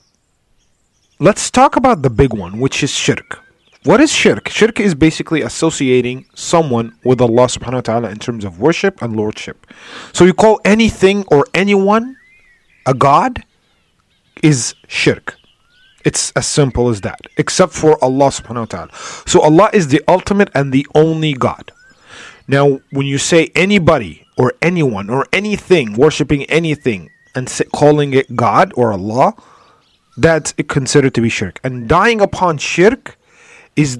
let's 1.18 1.50
talk 1.50 1.76
about 1.76 2.02
the 2.02 2.11
big 2.11 2.33
one, 2.33 2.59
which 2.59 2.83
is 2.83 2.90
shirk. 2.90 3.40
What 3.85 4.00
is 4.00 4.12
shirk? 4.12 4.49
Shirk 4.49 4.80
is 4.80 4.95
basically 4.95 5.42
associating 5.42 6.26
someone 6.35 6.97
with 7.04 7.21
Allah 7.21 7.47
subhanahu 7.47 7.75
wa 7.75 7.80
ta'ala 7.80 8.11
in 8.11 8.18
terms 8.18 8.45
of 8.45 8.61
worship 8.61 9.00
and 9.02 9.16
lordship. 9.16 9.66
So 10.12 10.25
you 10.25 10.35
call 10.35 10.61
anything 10.64 11.25
or 11.28 11.47
anyone 11.54 12.16
a 12.87 12.95
god 12.95 13.45
is 14.42 14.75
shirk. 14.88 15.38
It's 16.05 16.31
as 16.33 16.47
simple 16.47 16.88
as 16.88 17.00
that, 17.02 17.21
except 17.37 17.73
for 17.73 18.02
Allah 18.02 18.28
subhanahu 18.28 18.61
wa 18.61 18.64
ta'ala. 18.67 18.90
So 19.26 19.40
Allah 19.40 19.71
is 19.73 19.88
the 19.88 20.02
ultimate 20.07 20.50
and 20.55 20.73
the 20.73 20.87
only 20.95 21.33
God. 21.33 21.73
Now, 22.47 22.81
when 22.90 23.07
you 23.07 23.19
say 23.19 23.50
anybody 23.55 24.26
or 24.37 24.55
anyone 24.62 25.11
or 25.11 25.26
anything, 25.33 25.95
worshipping 25.95 26.45
anything 26.45 27.11
and 27.35 27.52
calling 27.73 28.14
it 28.14 28.37
God 28.37 28.73
or 28.76 28.93
Allah, 28.93 29.35
that's 30.17 30.52
considered 30.69 31.14
to 31.14 31.21
be 31.21 31.28
shirk. 31.28 31.61
And 31.62 31.88
dying 31.88 32.21
upon 32.21 32.59
shirk 32.59 33.19
is 33.76 33.99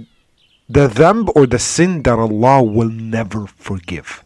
the 0.69 0.89
dhanb 0.89 1.31
or 1.35 1.47
the 1.47 1.59
sin 1.59 2.03
that 2.03 2.19
Allah 2.19 2.63
will 2.63 2.89
never 2.91 3.47
forgive. 3.47 4.25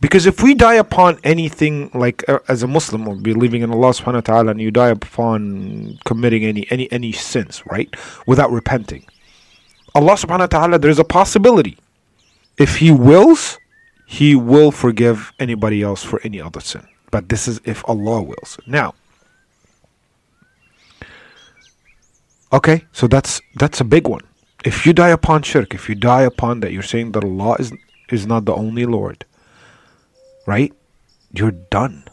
Because 0.00 0.26
if 0.26 0.42
we 0.42 0.54
die 0.54 0.74
upon 0.74 1.18
anything 1.24 1.90
like 1.94 2.28
uh, 2.28 2.38
as 2.48 2.62
a 2.62 2.66
Muslim 2.66 3.08
or 3.08 3.16
believing 3.16 3.62
in 3.62 3.70
Allah 3.70 3.90
subhanahu 3.90 4.14
wa 4.14 4.20
ta'ala 4.20 4.50
and 4.52 4.60
you 4.60 4.70
die 4.70 4.88
upon 4.88 5.98
committing 6.04 6.44
any 6.44 6.66
any 6.70 6.90
any 6.92 7.12
sins, 7.12 7.62
right? 7.66 7.92
Without 8.26 8.50
repenting. 8.50 9.04
Allah 9.94 10.14
subhanahu 10.14 10.40
wa 10.40 10.46
ta'ala 10.46 10.78
there's 10.78 10.98
a 10.98 11.04
possibility. 11.04 11.78
If 12.58 12.76
he 12.76 12.90
wills, 12.90 13.58
he 14.06 14.34
will 14.34 14.70
forgive 14.70 15.32
anybody 15.38 15.82
else 15.82 16.02
for 16.02 16.20
any 16.24 16.40
other 16.40 16.60
sin. 16.60 16.86
But 17.10 17.28
this 17.28 17.48
is 17.48 17.60
if 17.64 17.82
Allah 17.88 18.22
wills. 18.22 18.58
Now 18.66 18.94
Okay, 22.50 22.86
so 22.92 23.06
that's 23.06 23.40
that's 23.56 23.80
a 23.80 23.84
big 23.84 24.08
one. 24.08 24.22
If 24.64 24.86
you 24.86 24.92
die 24.94 25.10
upon 25.10 25.42
shirk, 25.42 25.74
if 25.74 25.88
you 25.88 25.94
die 25.94 26.22
upon 26.22 26.60
that, 26.60 26.72
you're 26.72 26.82
saying 26.82 27.12
that 27.12 27.22
Allah 27.22 27.56
is 27.58 27.72
is 28.08 28.26
not 28.26 28.46
the 28.46 28.54
only 28.54 28.86
Lord 28.86 29.24
right? 30.48 30.72
You're 31.30 31.50
done. 31.50 32.04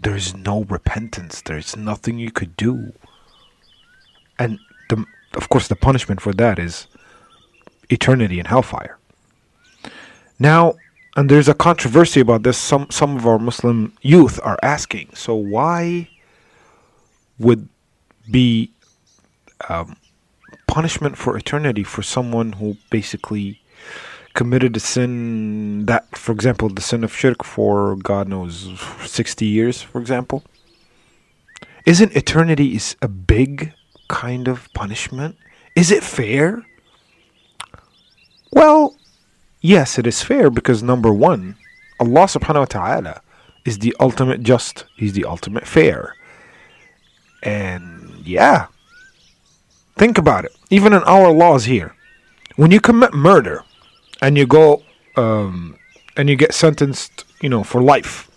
There 0.00 0.16
is 0.16 0.34
no 0.34 0.64
repentance. 0.64 1.40
There 1.40 1.56
is 1.56 1.76
nothing 1.76 2.18
you 2.18 2.32
could 2.32 2.56
do. 2.56 2.92
And 4.36 4.58
the, 4.88 5.04
of 5.34 5.48
course, 5.48 5.68
the 5.68 5.76
punishment 5.76 6.20
for 6.20 6.32
that 6.32 6.58
is 6.58 6.88
eternity 7.88 8.40
in 8.40 8.46
hellfire. 8.46 8.98
Now, 10.40 10.74
and 11.16 11.30
there's 11.30 11.48
a 11.48 11.54
controversy 11.54 12.18
about 12.18 12.42
this. 12.42 12.58
Some 12.58 12.90
some 12.90 13.16
of 13.16 13.24
our 13.26 13.38
Muslim 13.38 13.92
youth 14.02 14.40
are 14.42 14.58
asking. 14.62 15.10
So 15.14 15.34
why 15.34 16.08
would 17.38 17.68
be 18.28 18.72
um, 19.68 19.96
punishment 20.66 21.16
for 21.16 21.36
eternity 21.36 21.84
for 21.84 22.02
someone 22.02 22.52
who 22.54 22.76
basically 22.90 23.60
committed 24.34 24.76
a 24.76 24.80
sin 24.80 25.86
that, 25.86 26.16
for 26.16 26.32
example, 26.32 26.68
the 26.68 26.80
sin 26.80 27.04
of 27.04 27.14
shirk 27.14 27.44
for 27.44 27.96
God 27.96 28.28
knows 28.28 28.70
60 29.04 29.44
years, 29.46 29.82
for 29.82 30.00
example, 30.00 30.44
isn't 31.86 32.14
eternity 32.14 32.74
is 32.74 32.96
a 33.02 33.08
big 33.08 33.72
kind 34.08 34.48
of 34.48 34.72
punishment? 34.74 35.36
Is 35.74 35.90
it 35.90 36.02
fair? 36.02 36.64
Well, 38.52 38.96
yes, 39.60 39.98
it 39.98 40.06
is 40.06 40.22
fair 40.22 40.50
because 40.50 40.82
number 40.82 41.12
one, 41.12 41.56
Allah 41.98 42.24
subhanahu 42.24 42.60
wa 42.60 42.64
ta'ala 42.64 43.22
is 43.64 43.78
the 43.78 43.94
ultimate 44.00 44.42
just. 44.42 44.84
He's 44.96 45.12
the 45.12 45.24
ultimate 45.24 45.66
fair. 45.66 46.14
And 47.42 48.26
yeah, 48.26 48.66
think 49.96 50.18
about 50.18 50.44
it. 50.44 50.52
Even 50.70 50.92
in 50.92 51.02
our 51.04 51.30
laws 51.30 51.64
here, 51.64 51.94
when 52.56 52.70
you 52.70 52.80
commit 52.80 53.14
murder 53.14 53.64
and 54.22 54.36
you 54.36 54.46
go 54.46 54.82
um, 55.16 55.76
and 56.16 56.28
you 56.28 56.36
get 56.36 56.54
sentenced, 56.54 57.24
you 57.40 57.48
know, 57.48 57.64
for 57.64 57.82
life. 57.82 58.30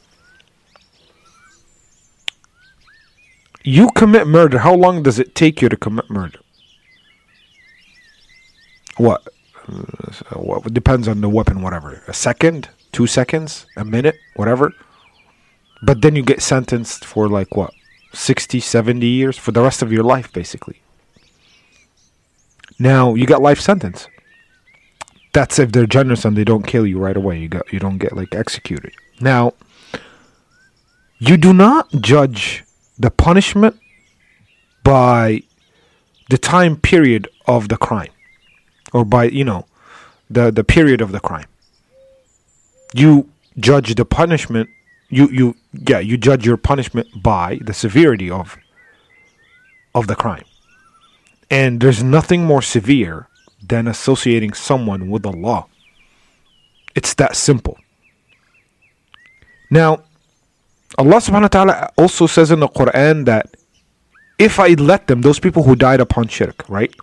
You 3.64 3.90
commit 3.96 4.28
murder. 4.28 4.60
How 4.60 4.74
long 4.74 5.04
does 5.04 5.20
it 5.20 5.36
take 5.36 5.62
you 5.62 5.70
to 5.70 5.78
commit 5.78 6.10
murder? 6.10 6.40
What? 8.98 9.26
Uh, 9.68 10.36
what 10.36 10.74
depends 10.74 11.08
on 11.08 11.22
the 11.22 11.30
weapon, 11.30 11.62
whatever. 11.62 12.04
A 12.08 12.14
second, 12.14 12.70
two 12.92 13.08
seconds, 13.08 13.66
a 13.78 13.86
minute, 13.86 14.16
whatever. 14.36 14.74
But 15.82 16.02
then 16.02 16.16
you 16.16 16.24
get 16.24 16.42
sentenced 16.42 17.06
for 17.06 17.30
like 17.30 17.56
what? 17.56 17.74
60, 18.14 18.60
70 18.60 19.06
years 19.06 19.38
for 19.38 19.52
the 19.52 19.62
rest 19.62 19.82
of 19.82 19.92
your 19.92 20.04
life, 20.04 20.32
basically. 20.32 20.82
Now 22.78 23.16
you 23.16 23.26
got 23.26 23.42
life 23.42 23.60
sentence. 23.60 24.08
That's 25.34 25.60
if 25.60 25.72
they're 25.72 25.88
generous 25.88 26.26
and 26.26 26.38
they 26.38 26.44
don't 26.44 26.66
kill 26.66 26.86
you 26.86 27.00
right 27.00 27.18
away. 27.18 27.40
You 27.40 27.50
got 27.50 27.74
you 27.74 27.80
don't 27.80 27.98
get 27.98 28.16
like 28.16 28.36
executed. 28.36 28.94
Now 29.20 29.54
you 31.20 31.38
do 31.38 31.54
not 31.54 31.90
judge 32.02 32.64
the 32.98 33.10
punishment 33.10 33.80
by 34.84 35.42
the 36.30 36.38
time 36.38 36.76
period 36.76 37.28
of 37.48 37.70
the 37.70 37.78
crime 37.78 38.12
or 38.94 39.06
by 39.06 39.26
you 39.26 39.44
know 39.44 39.66
the 40.30 40.52
the 40.52 40.64
period 40.64 41.02
of 41.02 41.12
the 41.12 41.20
crime 41.20 41.48
you 42.94 43.30
judge 43.58 43.96
the 43.96 44.06
punishment 44.06 44.70
you 45.10 45.30
you 45.30 45.56
yeah 45.74 46.00
you 46.00 46.18
judge 46.18 46.46
your 46.46 46.58
punishment 46.58 47.08
by 47.22 47.60
the 47.62 47.74
severity 47.74 48.30
of 48.30 48.58
of 49.96 50.08
the 50.08 50.16
crime 50.16 50.46
and 51.50 51.82
there's 51.82 52.04
nothing 52.04 52.46
more 52.46 52.62
severe 52.62 53.28
than 53.68 53.88
associating 53.88 54.54
someone 54.54 55.10
with 55.10 55.26
Allah 55.26 55.66
it's 56.96 57.14
that 57.16 57.36
simple 57.36 57.78
now 59.70 60.04
Allah 60.98 61.18
subhanahu 61.18 61.50
wa 61.50 61.56
ta'ala 61.58 61.90
also 61.98 62.28
says 62.28 62.52
in 62.52 62.60
the 62.60 62.68
Quran 62.68 63.26
that 63.26 63.50
if 64.38 64.60
I 64.60 64.70
let 64.74 65.08
them, 65.08 65.22
those 65.22 65.40
people 65.40 65.64
who 65.64 65.76
died 65.76 66.00
upon 66.00 66.28
shirk, 66.28 66.68
right? 66.68 66.94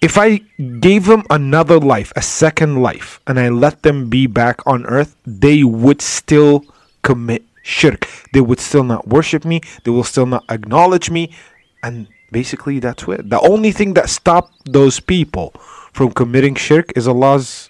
If 0.00 0.16
I 0.18 0.38
gave 0.80 1.06
them 1.06 1.24
another 1.30 1.78
life, 1.78 2.12
a 2.16 2.22
second 2.22 2.82
life, 2.82 3.20
and 3.26 3.38
I 3.38 3.48
let 3.48 3.82
them 3.82 4.08
be 4.08 4.26
back 4.26 4.66
on 4.66 4.86
earth, 4.86 5.16
they 5.26 5.62
would 5.62 6.00
still 6.00 6.64
commit 7.02 7.44
shirk. 7.62 8.08
They 8.32 8.40
would 8.40 8.60
still 8.60 8.84
not 8.84 9.08
worship 9.08 9.44
me. 9.44 9.60
They 9.84 9.90
will 9.90 10.04
still 10.04 10.26
not 10.26 10.44
acknowledge 10.48 11.10
me. 11.10 11.34
And 11.82 12.08
basically, 12.32 12.78
that's 12.78 13.06
it. 13.08 13.28
The 13.28 13.40
only 13.40 13.72
thing 13.72 13.94
that 13.94 14.08
stopped 14.08 14.72
those 14.72 15.00
people 15.00 15.52
from 15.93 16.11
committing 16.11 16.55
shirk 16.55 16.91
is 16.95 17.07
Allah's, 17.07 17.69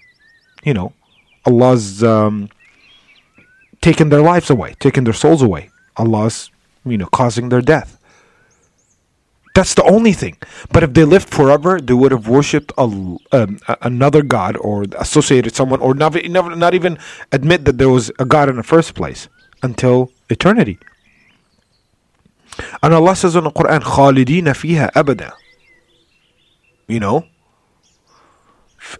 you 0.64 0.74
know, 0.74 0.92
Allah's 1.46 2.02
um, 2.02 2.48
taking 3.80 4.08
their 4.08 4.22
lives 4.22 4.50
away, 4.50 4.74
taking 4.80 5.04
their 5.04 5.14
souls 5.14 5.42
away. 5.42 5.70
Allah's, 5.96 6.50
you 6.84 6.98
know, 6.98 7.06
causing 7.06 7.48
their 7.48 7.62
death. 7.62 7.98
That's 9.54 9.72
the 9.72 9.84
only 9.84 10.12
thing. 10.12 10.36
But 10.70 10.82
if 10.82 10.92
they 10.92 11.04
lived 11.04 11.30
forever, 11.30 11.80
they 11.80 11.94
would 11.94 12.12
have 12.12 12.28
worshipped 12.28 12.72
a, 12.76 12.82
um, 12.82 13.58
another 13.80 14.22
god 14.22 14.56
or 14.58 14.84
associated 14.98 15.54
someone 15.54 15.80
or 15.80 15.94
never, 15.94 16.20
never, 16.28 16.54
not 16.54 16.74
even 16.74 16.98
admit 17.32 17.64
that 17.64 17.78
there 17.78 17.88
was 17.88 18.10
a 18.18 18.26
god 18.26 18.50
in 18.50 18.56
the 18.56 18.62
first 18.62 18.94
place 18.94 19.28
until 19.62 20.12
eternity. 20.28 20.78
And 22.82 22.92
Allah 22.92 23.16
says 23.16 23.34
in 23.36 23.44
the 23.44 23.50
Quran, 23.50 23.80
خالدين 23.80 24.52
فيها 24.52 24.90
أبدا. 24.92 25.32
You 26.88 27.00
know? 27.00 27.24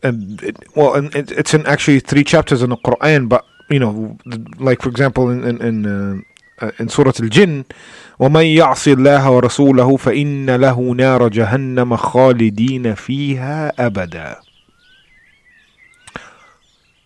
And 0.03 0.43
it, 0.43 0.57
well, 0.75 0.95
and 0.95 1.15
it, 1.15 1.31
it's 1.31 1.55
in 1.55 1.65
actually 1.67 2.01
three 2.01 2.25
chapters 2.25 2.62
in 2.62 2.71
the 2.71 2.77
Quran, 2.77 3.29
but, 3.29 3.45
you 3.71 3.79
know, 3.79 4.19
like 4.59 4.83
for 4.83 4.89
example, 4.89 5.31
in, 5.31 5.45
in, 5.45 5.62
in 5.62 6.25
uh, 6.61 6.71
in 6.79 6.89
Surah 6.89 7.12
Al-Jinn 7.21 7.65
ومن 8.19 8.45
يعص 8.45 8.89
الله 8.89 9.31
ورسوله 9.31 9.97
فإن 9.97 10.51
له 10.51 10.95
نار 10.95 11.29
جهنم 11.29 11.97
خالدين 11.97 12.95
فيها 12.95 13.73
أبدا 13.79 14.37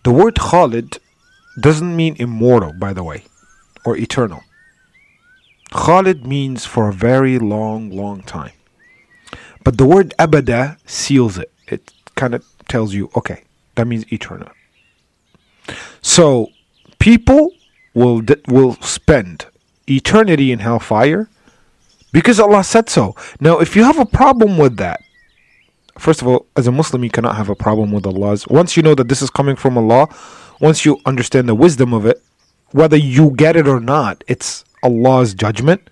The 0.03 0.11
word 0.11 0.39
Khalid 0.39 0.97
doesn't 1.59 1.95
mean 1.95 2.15
immortal, 2.17 2.73
by 2.73 2.91
the 2.91 3.03
way, 3.03 3.25
or 3.85 3.95
eternal. 3.95 4.41
Khalid 5.71 6.25
means 6.25 6.65
for 6.65 6.89
a 6.89 6.93
very 6.93 7.37
long, 7.37 7.91
long 7.91 8.23
time. 8.23 8.53
But 9.63 9.77
the 9.77 9.85
word 9.85 10.15
abada 10.17 10.77
seals 10.87 11.37
it. 11.37 11.51
It 11.67 11.93
kind 12.15 12.33
of 12.33 12.43
tells 12.68 12.94
you, 12.94 13.10
okay, 13.16 13.42
that 13.74 13.86
means 13.86 14.10
eternal. 14.12 14.48
So 16.02 16.50
people 16.98 17.52
will 17.94 18.22
will 18.48 18.74
spend 18.76 19.46
eternity 19.88 20.52
in 20.52 20.58
hellfire 20.60 21.28
because 22.12 22.40
Allah 22.40 22.64
said 22.64 22.88
so. 22.88 23.14
Now, 23.40 23.58
if 23.58 23.76
you 23.76 23.84
have 23.84 23.98
a 23.98 24.06
problem 24.06 24.58
with 24.58 24.76
that, 24.78 25.00
first 25.98 26.22
of 26.22 26.28
all, 26.28 26.46
as 26.56 26.66
a 26.66 26.72
Muslim, 26.72 27.04
you 27.04 27.10
cannot 27.10 27.36
have 27.36 27.48
a 27.48 27.54
problem 27.54 27.92
with 27.92 28.06
Allah's. 28.06 28.46
Once 28.48 28.76
you 28.76 28.82
know 28.82 28.94
that 28.94 29.08
this 29.08 29.22
is 29.22 29.30
coming 29.30 29.56
from 29.56 29.76
Allah, 29.76 30.08
once 30.60 30.84
you 30.84 31.00
understand 31.04 31.48
the 31.48 31.54
wisdom 31.54 31.92
of 31.92 32.06
it, 32.06 32.22
whether 32.70 32.96
you 32.96 33.30
get 33.30 33.56
it 33.56 33.68
or 33.68 33.80
not, 33.80 34.22
it's 34.26 34.64
Allah's 34.82 35.34
judgment. 35.34 35.88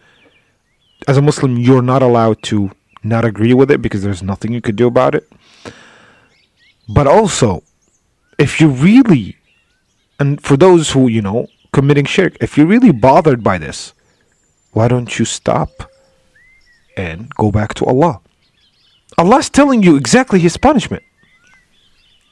As 1.07 1.17
a 1.17 1.23
Muslim, 1.23 1.59
you're 1.59 1.83
not 1.83 2.03
allowed 2.03 2.43
to 2.45 2.71
not 3.03 3.25
agree 3.25 3.53
with 3.53 3.71
it 3.71 3.83
because 3.83 4.03
there's 4.03 4.23
nothing 4.23 4.53
you 4.53 4.61
could 4.61 4.77
do 4.77 4.87
about 4.87 5.15
it. 5.15 5.29
But 6.89 7.07
also, 7.07 7.63
if 8.39 8.61
you 8.61 8.69
really, 8.69 9.37
and 10.19 10.41
for 10.43 10.57
those 10.57 10.91
who, 10.91 11.09
you 11.09 11.23
know, 11.23 11.49
committing 11.75 12.07
shirk. 12.07 12.37
If 12.41 12.57
you're 12.57 12.71
really 12.71 12.93
bothered 12.93 13.43
by 13.43 13.59
this, 13.59 13.93
why 14.73 14.89
don't 14.89 15.19
you 15.19 15.27
stop 15.27 15.91
and 16.97 17.29
go 17.35 17.51
back 17.51 17.75
to 17.75 17.85
Allah? 17.85 18.21
Allah's 19.19 19.51
telling 19.51 19.83
you 19.83 19.97
exactly 19.97 20.39
His 20.39 20.57
punishment. 20.57 21.03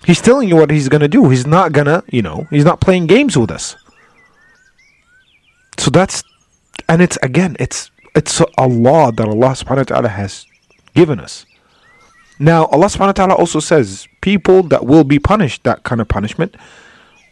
He's 0.06 0.22
telling 0.22 0.48
you 0.48 0.56
what 0.56 0.70
He's 0.70 0.88
going 0.88 1.02
to 1.02 1.08
do. 1.08 1.28
He's 1.28 1.46
not 1.46 1.72
going 1.72 1.86
to, 1.86 2.02
you 2.08 2.22
know, 2.22 2.46
He's 2.50 2.64
not 2.64 2.80
playing 2.80 3.06
games 3.06 3.36
with 3.36 3.50
us. 3.50 3.76
So 5.76 5.90
that's, 5.90 6.22
and 6.88 7.02
it's 7.02 7.18
again, 7.22 7.56
it's 7.58 7.90
it's 8.14 8.40
a 8.58 8.68
law 8.68 9.10
that 9.10 9.26
Allah 9.26 9.52
subhanahu 9.58 9.90
wa 9.90 9.90
ta'ala 9.94 10.08
has 10.08 10.46
given 10.94 11.18
us. 11.18 11.44
Now, 12.38 12.66
Allah 12.66 12.86
subhanahu 12.86 13.06
wa 13.06 13.12
ta'ala 13.12 13.34
also 13.34 13.60
says 13.60 14.08
people 14.20 14.62
that 14.64 14.86
will 14.86 15.04
be 15.04 15.18
punished, 15.18 15.64
that 15.64 15.82
kind 15.84 16.00
of 16.00 16.08
punishment, 16.08 16.56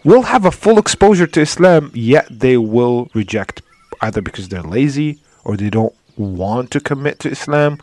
will 0.05 0.23
have 0.23 0.45
a 0.45 0.51
full 0.51 0.79
exposure 0.79 1.27
to 1.27 1.41
Islam, 1.41 1.91
yet 1.95 2.27
they 2.31 2.57
will 2.57 3.11
reject 3.15 3.63
either 4.01 4.23
because 4.23 4.49
they're 4.49 4.63
lazy 4.63 5.19
or 5.45 5.57
they 5.57 5.71
don't 5.71 5.95
want 6.17 6.71
to 6.71 6.81
commit 6.81 7.19
to 7.21 7.31
Islam 7.31 7.79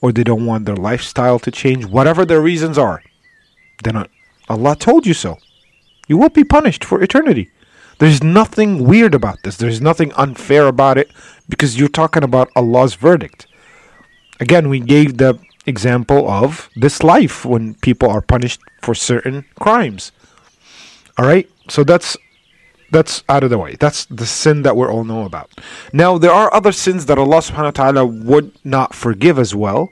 or 0.00 0.12
they 0.12 0.24
don't 0.24 0.46
want 0.46 0.66
their 0.66 0.76
lifestyle 0.76 1.38
to 1.40 1.50
change, 1.50 1.84
whatever 1.84 2.24
their 2.24 2.40
reasons 2.40 2.78
are. 2.78 3.02
Then 3.82 4.06
Allah 4.48 4.76
told 4.76 5.06
you 5.06 5.14
so. 5.14 5.38
You 6.06 6.16
will 6.16 6.30
be 6.30 6.44
punished 6.44 6.84
for 6.84 7.02
eternity. 7.02 7.50
There's 7.98 8.22
nothing 8.22 8.84
weird 8.84 9.14
about 9.14 9.42
this. 9.42 9.56
There's 9.56 9.80
nothing 9.80 10.12
unfair 10.16 10.68
about 10.68 10.98
it 10.98 11.10
because 11.48 11.78
you're 11.78 11.88
talking 11.88 12.22
about 12.22 12.50
Allah's 12.54 12.94
verdict. 12.94 13.46
Again, 14.40 14.68
we 14.68 14.78
gave 14.80 15.18
the 15.18 15.38
example 15.68 16.28
of 16.28 16.68
this 16.74 17.02
life 17.02 17.44
when 17.44 17.74
people 17.74 18.08
are 18.08 18.22
punished 18.22 18.60
for 18.82 18.94
certain 18.94 19.44
crimes. 19.60 20.12
All 21.18 21.26
right? 21.26 21.48
So 21.68 21.84
that's 21.84 22.16
that's 22.90 23.22
out 23.28 23.44
of 23.44 23.50
the 23.50 23.58
way. 23.58 23.76
That's 23.78 24.06
the 24.06 24.24
sin 24.24 24.62
that 24.62 24.74
we 24.74 24.86
all 24.86 25.04
know 25.04 25.24
about. 25.24 25.50
Now 25.92 26.16
there 26.16 26.32
are 26.32 26.52
other 26.54 26.72
sins 26.72 27.06
that 27.06 27.18
Allah 27.18 27.38
subhanahu 27.38 27.76
wa 27.76 27.82
ta'ala 27.82 28.06
would 28.06 28.52
not 28.64 28.94
forgive 28.94 29.38
as 29.38 29.54
well. 29.54 29.90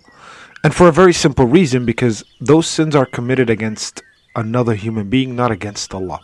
And 0.65 0.75
for 0.75 0.89
a 0.89 0.93
very 0.93 1.13
simple 1.13 1.47
reason, 1.47 1.85
because 1.85 2.25
those 2.41 2.67
sins 2.67 2.97
are 2.97 3.07
committed 3.07 3.51
against 3.51 4.03
another 4.35 4.75
human 4.75 5.09
being, 5.09 5.37
not 5.37 5.51
against 5.53 5.95
Allah. 5.95 6.21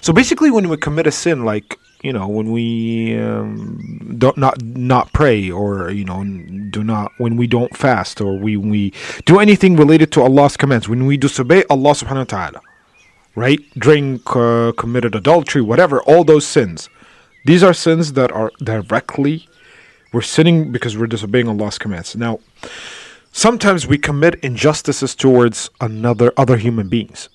So 0.00 0.12
basically 0.12 0.50
when 0.50 0.68
we 0.68 0.76
commit 0.76 1.06
a 1.06 1.12
sin 1.12 1.44
like 1.44 1.78
you 2.02 2.12
know 2.12 2.28
when 2.28 2.52
we 2.52 3.16
um, 3.18 4.14
don't 4.18 4.36
not 4.36 4.62
not 4.62 5.12
pray 5.12 5.50
or 5.50 5.90
you 5.90 6.04
know 6.04 6.22
do 6.70 6.84
not 6.84 7.12
when 7.18 7.36
we 7.36 7.46
don't 7.46 7.76
fast 7.76 8.20
or 8.20 8.36
we 8.36 8.56
we 8.56 8.92
do 9.24 9.38
anything 9.38 9.76
related 9.76 10.12
to 10.12 10.22
Allah's 10.22 10.56
commands 10.56 10.88
when 10.88 11.06
we 11.06 11.16
disobey 11.16 11.64
Allah 11.70 11.92
subhanahu 11.92 12.18
wa 12.18 12.24
ta'ala 12.24 12.60
right? 13.36 13.60
Drink, 13.78 14.34
uh, 14.34 14.72
committed 14.76 15.14
adultery, 15.14 15.62
whatever, 15.62 16.02
all 16.02 16.24
those 16.24 16.44
sins. 16.44 16.88
These 17.44 17.62
are 17.62 17.74
sins 17.74 18.14
that 18.14 18.32
are 18.32 18.50
directly, 18.60 19.46
we're 20.12 20.22
sinning 20.22 20.72
because 20.72 20.96
we're 20.98 21.06
disobeying 21.06 21.46
Allah's 21.46 21.78
commands. 21.78 22.16
Now, 22.16 22.40
sometimes 23.30 23.86
we 23.86 23.98
commit 23.98 24.36
injustices 24.42 25.14
towards 25.14 25.70
another, 25.80 26.32
other 26.36 26.56
human 26.56 26.88
beings. 26.88 27.28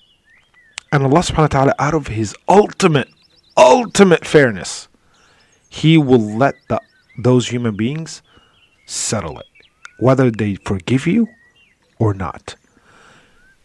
And 0.90 1.04
Allah 1.04 1.20
subhanahu 1.20 1.38
wa 1.38 1.46
ta'ala, 1.46 1.74
out 1.78 1.94
of 1.94 2.08
His 2.08 2.34
ultimate, 2.48 3.08
ultimate 3.56 4.24
fairness, 4.26 4.88
He 5.68 5.98
will 5.98 6.20
let 6.36 6.54
the 6.68 6.80
those 7.18 7.48
human 7.48 7.76
beings 7.76 8.22
settle 8.86 9.38
it, 9.38 9.46
whether 9.98 10.30
they 10.30 10.54
forgive 10.56 11.06
you 11.06 11.28
or 11.98 12.14
not. 12.14 12.56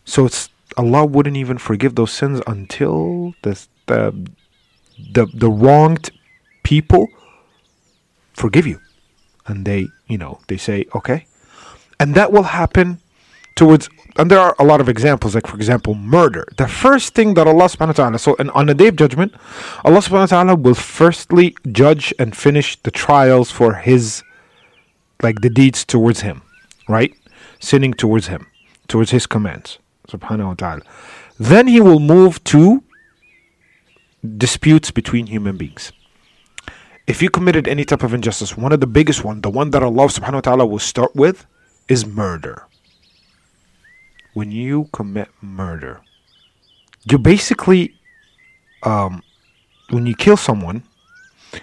So 0.05 0.25
it's 0.25 0.49
Allah 0.77 1.05
wouldn't 1.05 1.37
even 1.37 1.57
forgive 1.57 1.95
those 1.95 2.11
sins 2.11 2.41
until 2.47 3.33
the 3.41 3.59
the 3.87 4.27
the, 5.11 5.25
the 5.33 5.49
wronged 5.49 6.09
people 6.63 7.07
forgive 8.33 8.67
you, 8.67 8.79
and 9.45 9.65
they 9.65 9.87
you 10.07 10.17
know 10.17 10.39
they 10.47 10.57
say 10.57 10.85
okay, 10.95 11.25
and 11.99 12.15
that 12.15 12.31
will 12.31 12.43
happen 12.43 12.99
towards 13.57 13.89
and 14.17 14.31
there 14.31 14.39
are 14.39 14.55
a 14.59 14.63
lot 14.63 14.79
of 14.79 14.87
examples 14.87 15.35
like 15.35 15.47
for 15.47 15.55
example 15.55 15.93
murder. 15.95 16.45
The 16.57 16.67
first 16.67 17.13
thing 17.13 17.33
that 17.33 17.47
allah 17.47 17.65
subhanahu 17.65 17.87
wa 17.87 18.03
ta'ala 18.03 18.19
so 18.19 18.35
and 18.39 18.51
on 18.51 18.67
the 18.67 18.73
day 18.73 18.87
of 18.87 18.95
judgment 18.95 19.33
allah 19.83 19.99
subhanahu 19.99 20.31
wa 20.31 20.43
ta'ala 20.43 20.55
will 20.55 20.75
firstly 20.75 21.55
judge 21.71 22.13
and 22.17 22.35
finish 22.35 22.81
the 22.83 22.91
trials 22.91 23.51
for 23.51 23.73
his 23.75 24.23
like 25.21 25.41
the 25.41 25.49
deeds 25.49 25.83
towards 25.83 26.21
him 26.21 26.41
right? 26.87 27.13
Sinning 27.59 27.93
towards 27.93 28.27
him 28.27 28.47
towards 28.87 29.11
his 29.11 29.27
commands 29.27 29.79
subhanahu 30.07 30.47
wa 30.47 30.53
ta'ala. 30.53 30.81
Then 31.37 31.67
he 31.67 31.81
will 31.81 31.99
move 31.99 32.43
to 32.45 32.83
disputes 34.37 34.91
between 34.91 35.27
human 35.27 35.57
beings. 35.57 35.91
If 37.05 37.21
you 37.21 37.29
committed 37.29 37.67
any 37.67 37.85
type 37.85 38.03
of 38.03 38.13
injustice 38.13 38.55
one 38.55 38.71
of 38.71 38.79
the 38.79 38.87
biggest 38.87 39.23
one 39.23 39.41
the 39.41 39.49
one 39.49 39.71
that 39.71 39.83
allah 39.83 40.07
subhanahu 40.07 40.41
wa 40.41 40.47
ta'ala 40.47 40.65
will 40.65 40.79
start 40.79 41.15
with 41.15 41.45
is 41.87 42.05
murder 42.05 42.67
when 44.37 44.51
you 44.51 44.87
commit 44.93 45.29
murder, 45.41 45.99
you 47.09 47.17
basically, 47.17 47.95
um, 48.83 49.23
when 49.89 50.05
you 50.05 50.13
kill 50.13 50.37
someone, 50.37 50.83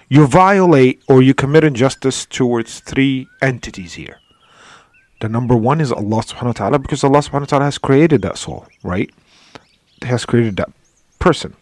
you 0.08 0.26
violate 0.26 1.00
or 1.06 1.22
you 1.22 1.34
commit 1.34 1.62
injustice 1.62 2.26
towards 2.26 2.80
three 2.80 3.28
entities 3.40 3.94
here. 3.94 4.18
The 5.20 5.28
number 5.28 5.54
one 5.54 5.80
is 5.80 5.92
Allah 5.92 6.22
subhanahu 6.26 6.46
wa 6.46 6.58
ta'ala 6.62 6.78
because 6.80 7.04
Allah 7.04 7.20
subhanahu 7.20 7.46
wa 7.46 7.52
ta'ala 7.52 7.64
has 7.66 7.78
created 7.78 8.22
that 8.22 8.38
soul, 8.38 8.66
right? 8.82 9.08
Has 10.02 10.26
created 10.26 10.56
that 10.56 10.72
person. 11.20 11.54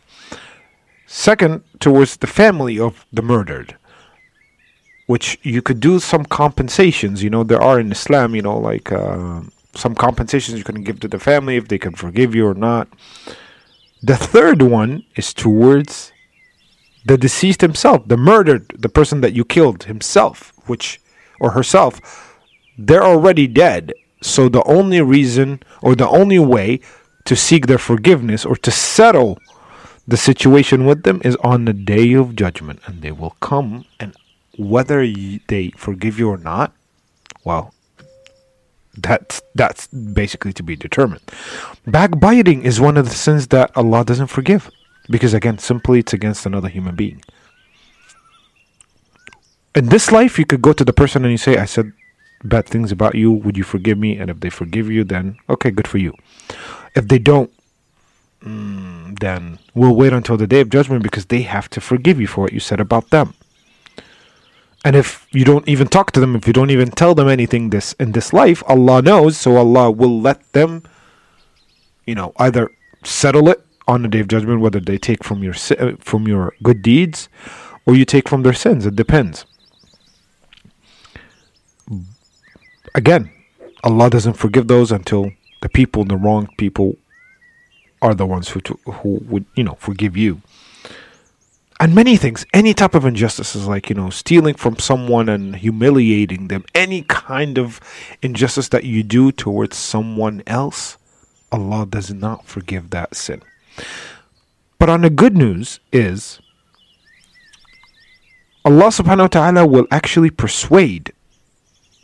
Second, 1.06 1.62
towards 1.78 2.16
the 2.16 2.26
family 2.26 2.80
of 2.80 3.04
the 3.12 3.20
murdered, 3.20 3.76
which 5.08 5.38
you 5.42 5.60
could 5.60 5.78
do 5.78 5.98
some 5.98 6.24
compensations. 6.24 7.22
You 7.22 7.28
know, 7.28 7.44
there 7.44 7.60
are 7.60 7.78
in 7.78 7.92
Islam, 7.92 8.34
you 8.34 8.40
know, 8.40 8.56
like. 8.56 8.90
Uh, 8.90 9.42
some 9.74 9.94
compensations 9.94 10.58
you 10.58 10.64
can 10.64 10.82
give 10.82 11.00
to 11.00 11.08
the 11.08 11.18
family 11.18 11.56
if 11.56 11.68
they 11.68 11.78
can 11.78 11.94
forgive 11.94 12.34
you 12.34 12.46
or 12.46 12.54
not. 12.54 12.88
The 14.02 14.16
third 14.16 14.62
one 14.62 15.04
is 15.16 15.32
towards 15.32 16.12
the 17.04 17.16
deceased 17.16 17.60
himself, 17.60 18.06
the 18.06 18.16
murdered, 18.16 18.74
the 18.78 18.88
person 18.88 19.20
that 19.22 19.32
you 19.32 19.44
killed 19.44 19.84
himself, 19.84 20.52
which 20.66 21.00
or 21.40 21.52
herself, 21.52 22.38
they're 22.78 23.04
already 23.04 23.46
dead. 23.46 23.92
So 24.22 24.48
the 24.48 24.62
only 24.64 25.00
reason 25.00 25.60
or 25.80 25.94
the 25.94 26.08
only 26.08 26.38
way 26.38 26.80
to 27.24 27.36
seek 27.36 27.66
their 27.66 27.78
forgiveness 27.78 28.44
or 28.44 28.56
to 28.56 28.70
settle 28.70 29.38
the 30.06 30.16
situation 30.16 30.84
with 30.86 31.02
them 31.04 31.20
is 31.24 31.36
on 31.36 31.64
the 31.64 31.72
day 31.72 32.12
of 32.12 32.36
judgment 32.36 32.80
and 32.86 33.02
they 33.02 33.12
will 33.12 33.36
come 33.40 33.84
and 34.00 34.16
whether 34.58 35.06
they 35.48 35.72
forgive 35.76 36.18
you 36.18 36.28
or 36.28 36.36
not, 36.36 36.72
well, 37.44 37.72
that's 38.96 39.40
that's 39.54 39.86
basically 39.88 40.52
to 40.54 40.62
be 40.62 40.76
determined. 40.76 41.22
Backbiting 41.86 42.62
is 42.62 42.80
one 42.80 42.96
of 42.96 43.08
the 43.08 43.14
sins 43.14 43.48
that 43.48 43.74
Allah 43.76 44.04
doesn't 44.04 44.26
forgive 44.26 44.70
because 45.08 45.34
again, 45.34 45.58
simply 45.58 46.00
it's 46.00 46.12
against 46.12 46.46
another 46.46 46.68
human 46.68 46.94
being. 46.94 47.22
In 49.74 49.86
this 49.86 50.12
life, 50.12 50.38
you 50.38 50.44
could 50.44 50.60
go 50.60 50.72
to 50.74 50.84
the 50.84 50.92
person 50.92 51.24
and 51.24 51.32
you 51.32 51.38
say, 51.38 51.56
"I 51.56 51.64
said 51.64 51.92
bad 52.44 52.66
things 52.66 52.92
about 52.92 53.14
you. 53.14 53.32
Would 53.32 53.56
you 53.56 53.64
forgive 53.64 53.98
me?" 53.98 54.18
And 54.18 54.30
if 54.30 54.40
they 54.40 54.50
forgive 54.50 54.90
you, 54.90 55.04
then 55.04 55.36
okay, 55.48 55.70
good 55.70 55.88
for 55.88 55.98
you. 55.98 56.12
If 56.94 57.08
they 57.08 57.18
don't, 57.18 57.50
mm, 58.44 59.18
then 59.18 59.58
we'll 59.74 59.96
wait 59.96 60.12
until 60.12 60.36
the 60.36 60.46
day 60.46 60.60
of 60.60 60.68
judgment 60.68 61.02
because 61.02 61.26
they 61.26 61.42
have 61.42 61.70
to 61.70 61.80
forgive 61.80 62.20
you 62.20 62.26
for 62.26 62.42
what 62.42 62.52
you 62.52 62.60
said 62.60 62.80
about 62.80 63.08
them. 63.08 63.32
And 64.84 64.96
if 64.96 65.26
you 65.30 65.44
don't 65.44 65.68
even 65.68 65.86
talk 65.86 66.10
to 66.12 66.20
them, 66.20 66.34
if 66.34 66.46
you 66.46 66.52
don't 66.52 66.70
even 66.70 66.90
tell 66.90 67.14
them 67.14 67.28
anything 67.28 67.70
this 67.70 67.92
in 67.94 68.12
this 68.12 68.32
life, 68.32 68.62
Allah 68.66 69.00
knows, 69.00 69.36
so 69.38 69.56
Allah 69.56 69.90
will 69.90 70.20
let 70.20 70.52
them, 70.52 70.82
you 72.04 72.16
know, 72.16 72.32
either 72.38 72.70
settle 73.04 73.48
it 73.48 73.64
on 73.86 74.02
the 74.02 74.08
day 74.08 74.20
of 74.20 74.28
judgment, 74.28 74.60
whether 74.60 74.80
they 74.80 74.98
take 74.98 75.22
from 75.22 75.42
your 75.42 75.54
uh, 75.78 75.92
from 76.00 76.26
your 76.26 76.54
good 76.62 76.82
deeds, 76.82 77.28
or 77.86 77.94
you 77.94 78.04
take 78.04 78.28
from 78.28 78.42
their 78.42 78.52
sins. 78.52 78.84
It 78.84 78.96
depends. 78.96 79.44
Again, 82.94 83.30
Allah 83.84 84.10
doesn't 84.10 84.34
forgive 84.34 84.66
those 84.66 84.90
until 84.90 85.30
the 85.62 85.68
people, 85.68 86.04
the 86.04 86.16
wrong 86.16 86.48
people, 86.58 86.96
are 88.00 88.14
the 88.14 88.26
ones 88.26 88.48
who 88.48 88.60
who 88.84 89.20
would 89.28 89.44
you 89.54 89.62
know 89.62 89.76
forgive 89.78 90.16
you 90.16 90.42
and 91.82 91.96
many 91.96 92.16
things. 92.16 92.46
Any 92.54 92.74
type 92.74 92.94
of 92.94 93.04
injustices 93.04 93.66
like 93.66 93.90
you 93.90 93.96
know 93.96 94.08
stealing 94.08 94.54
from 94.54 94.78
someone 94.78 95.28
and 95.28 95.56
humiliating 95.56 96.46
them. 96.46 96.64
Any 96.76 97.02
kind 97.02 97.58
of 97.58 97.80
injustice 98.22 98.68
that 98.68 98.84
you 98.84 99.02
do 99.02 99.32
towards 99.32 99.76
someone 99.76 100.44
else 100.46 100.96
allah 101.50 101.84
does 101.84 102.14
not 102.14 102.46
forgive 102.46 102.90
that 102.90 103.16
sin. 103.16 103.42
But 104.78 104.90
on 104.90 105.02
the 105.02 105.10
good 105.10 105.36
news 105.36 105.80
is 105.90 106.40
allah 108.64 108.94
subhanahu 108.94 109.26
wa 109.26 109.34
ta'ala 109.34 109.66
will 109.66 109.88
actually 109.90 110.30
persuade 110.30 111.12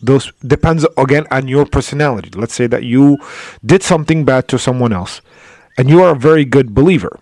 those 0.03 0.33
depends 0.43 0.85
again 0.99 1.25
on 1.31 1.47
your 1.47 1.67
personality. 1.67 2.31
Let's 2.35 2.55
say 2.55 2.67
that 2.67 2.83
you 2.83 3.17
did 3.65 3.85
something 3.85 4.25
bad 4.25 4.49
to 4.49 4.59
someone 4.59 4.93
else 4.93 5.21
and 5.79 5.89
you 5.89 6.03
are 6.03 6.11
a 6.11 6.19
very 6.19 6.45
good 6.45 6.75
believer. 6.75 7.21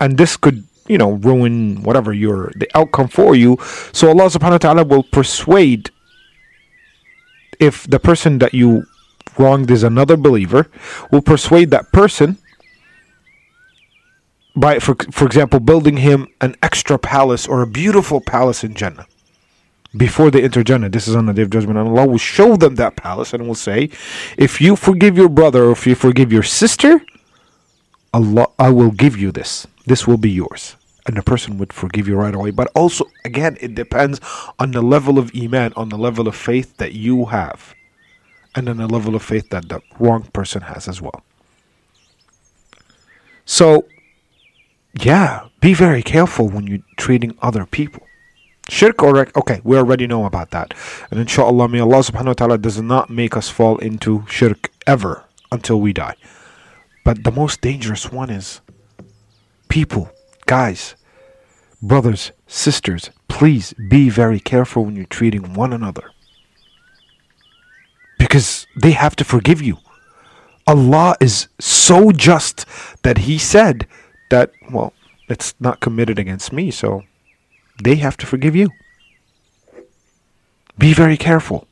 And 0.00 0.18
this 0.18 0.36
could 0.36 0.65
you 0.88 0.98
know, 0.98 1.12
ruin 1.12 1.82
whatever 1.82 2.12
your 2.12 2.52
the 2.56 2.68
outcome 2.74 3.08
for 3.08 3.34
you. 3.34 3.58
So 3.92 4.08
Allah 4.08 4.26
subhanahu 4.26 4.52
wa 4.52 4.58
ta'ala 4.58 4.84
will 4.84 5.02
persuade 5.02 5.90
if 7.58 7.86
the 7.88 7.98
person 7.98 8.38
that 8.38 8.54
you 8.54 8.86
wronged 9.38 9.70
is 9.70 9.82
another 9.82 10.16
believer, 10.16 10.68
will 11.10 11.22
persuade 11.22 11.70
that 11.70 11.92
person 11.92 12.38
by 14.54 14.78
for 14.78 14.96
for 15.12 15.26
example 15.26 15.60
building 15.60 15.98
him 15.98 16.28
an 16.40 16.56
extra 16.62 16.98
palace 16.98 17.46
or 17.46 17.62
a 17.62 17.66
beautiful 17.66 18.20
palace 18.20 18.64
in 18.64 18.74
Jannah. 18.74 19.06
Before 19.96 20.30
they 20.30 20.42
enter 20.42 20.62
Jannah, 20.62 20.90
this 20.90 21.08
is 21.08 21.16
on 21.16 21.26
the 21.26 21.32
day 21.32 21.42
of 21.42 21.50
judgment, 21.50 21.78
and 21.78 21.88
Allah 21.88 22.06
will 22.06 22.18
show 22.18 22.56
them 22.56 22.74
that 22.74 22.96
palace 22.96 23.32
and 23.32 23.46
will 23.46 23.54
say, 23.54 23.88
If 24.36 24.60
you 24.60 24.76
forgive 24.76 25.16
your 25.16 25.30
brother 25.30 25.64
or 25.64 25.72
if 25.72 25.86
you 25.86 25.94
forgive 25.94 26.32
your 26.32 26.42
sister, 26.42 27.00
Allah 28.12 28.48
I 28.58 28.70
will 28.70 28.90
give 28.90 29.16
you 29.16 29.32
this 29.32 29.66
this 29.86 30.06
will 30.06 30.16
be 30.16 30.30
yours. 30.30 30.76
And 31.06 31.16
the 31.16 31.22
person 31.22 31.56
would 31.58 31.72
forgive 31.72 32.08
you 32.08 32.16
right 32.16 32.34
away. 32.34 32.50
But 32.50 32.68
also, 32.74 33.06
again, 33.24 33.56
it 33.60 33.76
depends 33.76 34.20
on 34.58 34.72
the 34.72 34.82
level 34.82 35.18
of 35.18 35.30
Iman, 35.36 35.72
on 35.76 35.88
the 35.88 35.96
level 35.96 36.26
of 36.26 36.34
faith 36.34 36.76
that 36.78 36.94
you 36.94 37.26
have, 37.26 37.74
and 38.56 38.68
on 38.68 38.78
the 38.78 38.88
level 38.88 39.14
of 39.14 39.22
faith 39.22 39.50
that 39.50 39.68
the 39.68 39.80
wrong 40.00 40.24
person 40.32 40.62
has 40.62 40.88
as 40.88 41.00
well. 41.00 41.22
So, 43.44 43.86
yeah, 45.00 45.46
be 45.60 45.74
very 45.74 46.02
careful 46.02 46.48
when 46.48 46.66
you're 46.66 46.80
treating 46.96 47.36
other 47.40 47.66
people. 47.66 48.02
Shirk 48.68 49.00
or 49.00 49.28
okay, 49.36 49.60
we 49.62 49.76
already 49.76 50.08
know 50.08 50.24
about 50.24 50.50
that. 50.50 50.74
And 51.12 51.20
inshallah, 51.20 51.68
may 51.68 51.78
Allah 51.78 51.98
subhanahu 51.98 52.26
wa 52.26 52.32
ta'ala 52.32 52.58
does 52.58 52.80
not 52.80 53.08
make 53.10 53.36
us 53.36 53.48
fall 53.48 53.78
into 53.78 54.24
shirk 54.28 54.72
ever 54.88 55.24
until 55.52 55.80
we 55.80 55.92
die. 55.92 56.16
But 57.04 57.22
the 57.22 57.30
most 57.30 57.60
dangerous 57.60 58.10
one 58.10 58.30
is 58.30 58.60
people, 59.68 60.10
guys, 60.46 60.94
brothers, 61.82 62.32
sisters, 62.46 63.10
please 63.28 63.74
be 63.88 64.08
very 64.08 64.40
careful 64.40 64.84
when 64.84 64.96
you're 64.96 65.04
treating 65.06 65.54
one 65.54 65.72
another. 65.72 66.10
Because 68.18 68.66
they 68.80 68.92
have 68.92 69.16
to 69.16 69.24
forgive 69.24 69.60
you. 69.60 69.78
Allah 70.66 71.16
is 71.20 71.48
so 71.60 72.10
just 72.12 72.66
that 73.02 73.18
He 73.18 73.38
said 73.38 73.86
that, 74.30 74.50
well, 74.70 74.92
it's 75.28 75.54
not 75.60 75.80
committed 75.80 76.18
against 76.18 76.52
me, 76.52 76.70
so 76.70 77.02
they 77.82 77.96
have 77.96 78.16
to 78.18 78.26
forgive 78.26 78.56
you. 78.56 78.70
Be 80.78 80.92
very 80.92 81.16
careful. 81.16 81.66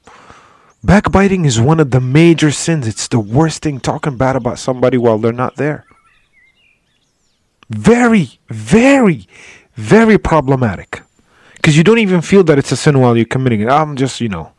Backbiting 0.83 1.45
is 1.45 1.61
one 1.61 1.81
of 1.81 1.91
the 1.91 2.01
major 2.01 2.51
sins. 2.51 2.87
It's 2.87 3.09
the 3.09 3.19
worst 3.19 3.63
thing 3.63 3.81
talking 3.81 4.17
bad 4.17 4.37
about 4.37 4.59
somebody 4.59 4.99
while 4.99 5.19
they're 5.19 5.33
not 5.33 5.57
there 5.57 5.85
very, 7.71 8.39
very, 8.49 9.27
very 9.75 10.19
problematic. 10.19 11.03
Because 11.57 11.77
you 11.77 11.85
don't 11.85 11.99
even 11.99 12.21
feel 12.21 12.45
that 12.45 12.59
it's 12.59 12.73
a 12.73 12.77
sin 12.77 13.01
while 13.01 13.17
you're 13.17 13.25
committing 13.25 13.63
it. 13.63 13.69
I'm 13.69 13.97
just, 13.97 14.21
you 14.21 14.29
know, 14.29 14.53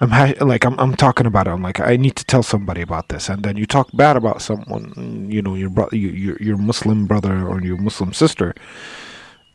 I'm 0.00 0.10
ha- 0.10 0.34
like 0.40 0.64
I'm, 0.64 0.78
I'm 0.80 0.96
talking 0.96 1.26
about 1.26 1.46
it. 1.46 1.50
I'm 1.50 1.62
like 1.62 1.78
I 1.78 1.96
need 1.96 2.16
to 2.16 2.24
tell 2.24 2.42
somebody 2.42 2.80
about 2.82 3.08
this, 3.08 3.28
and 3.28 3.44
then 3.44 3.56
you 3.56 3.66
talk 3.66 3.88
bad 3.94 4.16
about 4.16 4.42
someone, 4.42 5.28
you 5.30 5.42
know, 5.42 5.54
your 5.54 5.70
brother, 5.70 5.96
your, 5.96 6.12
your 6.12 6.36
your 6.40 6.56
Muslim 6.56 7.06
brother 7.06 7.46
or 7.46 7.62
your 7.62 7.76
Muslim 7.76 8.12
sister, 8.12 8.52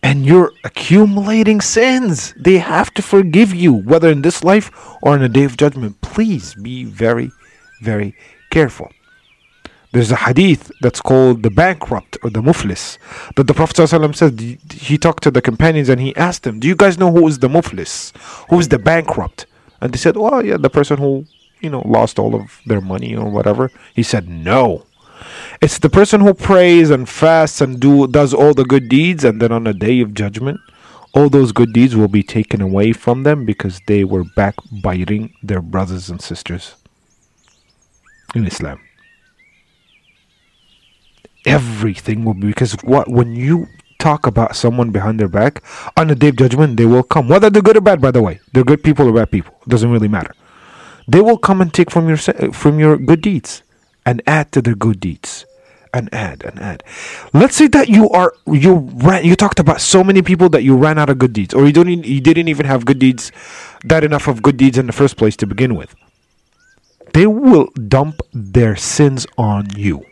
and 0.01 0.25
you're 0.25 0.53
accumulating 0.63 1.59
sins. 1.59 2.33
They 2.37 2.59
have 2.59 2.93
to 2.93 3.01
forgive 3.01 3.53
you, 3.53 3.73
whether 3.73 4.09
in 4.09 4.21
this 4.21 4.41
life 4.41 4.71
or 5.01 5.15
in 5.17 5.21
a 5.21 5.27
day 5.29 5.43
of 5.43 5.57
judgment. 5.57 5.99
Please 5.99 6.55
be 6.55 6.85
very, 6.85 7.31
very 7.81 8.15
careful. 8.49 8.89
There's 9.93 10.11
a 10.11 10.17
hadith 10.17 10.71
that's 10.81 10.99
called 10.99 11.43
the 11.43 11.49
bankrupt 11.49 12.17
or 12.21 12.29
the 12.29 12.41
muflis 12.41 12.97
that 13.35 13.47
the 13.47 13.53
Prophet 13.53 13.77
ﷺ 13.77 14.15
said 14.15 14.39
he 14.73 14.97
talked 14.97 15.23
to 15.23 15.31
the 15.31 15.41
companions 15.41 15.87
and 15.87 16.01
he 16.01 16.15
asked 16.17 16.43
them, 16.43 16.59
Do 16.59 16.67
you 16.67 16.75
guys 16.75 16.97
know 16.97 17.11
who 17.11 17.25
is 17.27 17.39
the 17.39 17.47
muflis? 17.47 18.15
Who 18.49 18.59
is 18.59 18.67
the 18.67 18.79
bankrupt? 18.79 19.45
And 19.79 19.93
they 19.93 19.97
said, 19.97 20.17
Well, 20.17 20.45
yeah, 20.45 20.57
the 20.57 20.69
person 20.69 20.97
who, 20.97 21.25
you 21.61 21.69
know, 21.69 21.81
lost 21.85 22.19
all 22.19 22.35
of 22.35 22.59
their 22.65 22.81
money 22.81 23.15
or 23.15 23.29
whatever. 23.29 23.71
He 23.95 24.03
said, 24.03 24.27
No. 24.27 24.85
It's 25.61 25.79
the 25.79 25.89
person 25.89 26.21
who 26.21 26.33
prays 26.33 26.89
and 26.89 27.07
fasts 27.07 27.61
and 27.61 27.79
do 27.79 28.07
does 28.07 28.33
all 28.33 28.53
the 28.53 28.65
good 28.65 28.89
deeds 28.89 29.23
and 29.23 29.41
then 29.41 29.51
on 29.51 29.63
the 29.63 29.73
day 29.73 30.01
of 30.01 30.13
judgment, 30.13 30.59
all 31.13 31.29
those 31.29 31.51
good 31.53 31.71
deeds 31.73 31.95
will 31.95 32.09
be 32.09 32.23
taken 32.23 32.61
away 32.61 32.91
from 32.91 33.23
them 33.23 33.45
because 33.45 33.79
they 33.87 34.03
were 34.03 34.25
backbiting 34.35 35.33
their 35.41 35.61
brothers 35.61 36.09
and 36.09 36.21
sisters 36.21 36.75
in 38.35 38.45
Islam 38.45 38.79
everything 41.47 42.25
will 42.25 42.33
be 42.33 42.47
because 42.47 42.73
what 42.83 43.09
when 43.09 43.35
you 43.35 43.67
talk 43.99 44.27
about 44.27 44.55
someone 44.55 44.91
behind 44.91 45.19
their 45.19 45.27
back 45.27 45.63
on 45.95 46.07
the 46.07 46.15
day 46.15 46.27
of 46.27 46.35
judgment 46.35 46.77
they 46.77 46.85
will 46.85 47.03
come 47.03 47.27
whether 47.27 47.49
they're 47.49 47.61
good 47.61 47.77
or 47.77 47.81
bad 47.81 48.01
by 48.01 48.11
the 48.11 48.21
way. 48.21 48.39
They're 48.53 48.63
good 48.63 48.83
people 48.83 49.07
or 49.07 49.13
bad 49.13 49.31
people. 49.31 49.53
It 49.61 49.69
doesn't 49.69 49.89
really 49.89 50.07
matter. 50.07 50.33
They 51.07 51.21
will 51.21 51.37
come 51.37 51.61
and 51.61 51.73
take 51.73 51.89
from 51.89 52.07
your 52.07 52.17
from 52.17 52.79
your 52.79 52.97
good 52.97 53.21
deeds 53.21 53.63
and 54.05 54.21
add 54.27 54.51
to 54.51 54.61
their 54.61 54.75
good 54.75 54.99
deeds 54.99 55.45
and 55.93 56.13
add 56.13 56.43
and 56.43 56.59
add. 56.59 56.83
Let's 57.33 57.55
say 57.55 57.67
that 57.67 57.87
you 57.87 58.09
are 58.09 58.33
you 58.45 58.89
ran 58.95 59.23
you 59.25 59.35
talked 59.35 59.59
about 59.59 59.81
so 59.81 60.03
many 60.03 60.21
people 60.21 60.49
that 60.49 60.63
you 60.63 60.75
ran 60.75 60.99
out 60.99 61.09
of 61.09 61.17
good 61.17 61.33
deeds 61.33 61.53
or 61.53 61.65
you 61.65 61.71
don't 61.71 61.89
you 61.89 62.21
didn't 62.21 62.49
even 62.49 62.65
have 62.65 62.85
good 62.85 62.99
deeds 62.99 63.31
that 63.85 64.03
enough 64.03 64.27
of 64.27 64.41
good 64.41 64.57
deeds 64.57 64.77
in 64.77 64.85
the 64.85 64.93
first 64.93 65.17
place 65.17 65.37
to 65.37 65.47
begin 65.47 65.75
with. 65.75 65.95
They 67.13 67.25
will 67.25 67.67
dump 67.87 68.21
their 68.33 68.75
sins 68.75 69.25
on 69.37 69.69
you 69.75 70.05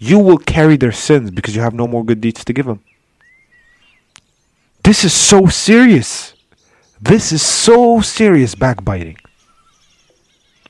you 0.00 0.18
will 0.18 0.38
carry 0.38 0.76
their 0.76 0.92
sins 0.92 1.30
because 1.30 1.54
you 1.54 1.60
have 1.60 1.74
no 1.74 1.86
more 1.86 2.04
good 2.04 2.20
deeds 2.20 2.42
to 2.42 2.52
give 2.52 2.66
them. 2.66 2.80
This 4.82 5.04
is 5.04 5.12
so 5.12 5.46
serious. 5.46 6.32
This 7.00 7.32
is 7.32 7.42
so 7.42 8.00
serious 8.00 8.54
backbiting. 8.54 9.18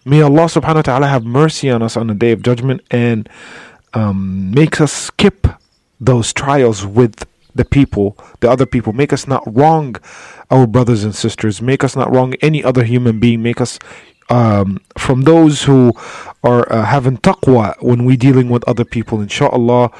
May 0.05 0.21
Allah 0.21 0.47
subhanahu 0.47 0.77
wa 0.77 0.83
ta'ala 0.83 1.07
have 1.07 1.25
mercy 1.25 1.71
on 1.71 1.81
us 1.81 1.97
on 1.97 2.09
the 2.09 2.15
day 2.15 2.33
of 2.33 2.43
judgment 2.43 2.83
and 2.91 3.29
um, 3.95 4.51
makes 4.51 4.81
us 4.81 4.93
skip 4.93 5.47
those 6.01 6.33
trials 6.33 6.85
with 6.85 7.25
the 7.55 7.65
people, 7.65 8.17
the 8.41 8.51
other 8.51 8.67
people. 8.67 8.93
Make 8.93 9.13
us 9.13 9.29
not 9.29 9.43
wrong 9.47 9.97
our 10.51 10.67
brothers 10.67 11.05
and 11.05 11.15
sisters. 11.15 11.63
Make 11.63 11.85
us 11.85 11.95
not 11.95 12.11
wrong 12.11 12.35
any 12.41 12.65
other 12.65 12.83
human 12.83 13.21
being. 13.21 13.43
Make 13.43 13.61
us 13.61 13.79
um, 14.31 14.79
from 14.97 15.23
those 15.23 15.65
who 15.65 15.93
are 16.43 16.71
uh, 16.73 16.85
having 16.85 17.19
taqwa 17.19 17.75
when 17.83 18.05
we 18.05 18.17
dealing 18.17 18.49
with 18.49 18.67
other 18.69 18.85
people, 18.85 19.21
inshallah. 19.21 19.91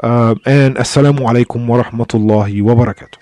Uh, 0.00 0.34
and 0.46 0.76
assalamu 0.76 1.20
alaikum 1.28 1.66
wa 1.66 1.82
rahmatullahi 1.82 2.62
wa 2.62 2.74
barakatuh. 2.74 3.19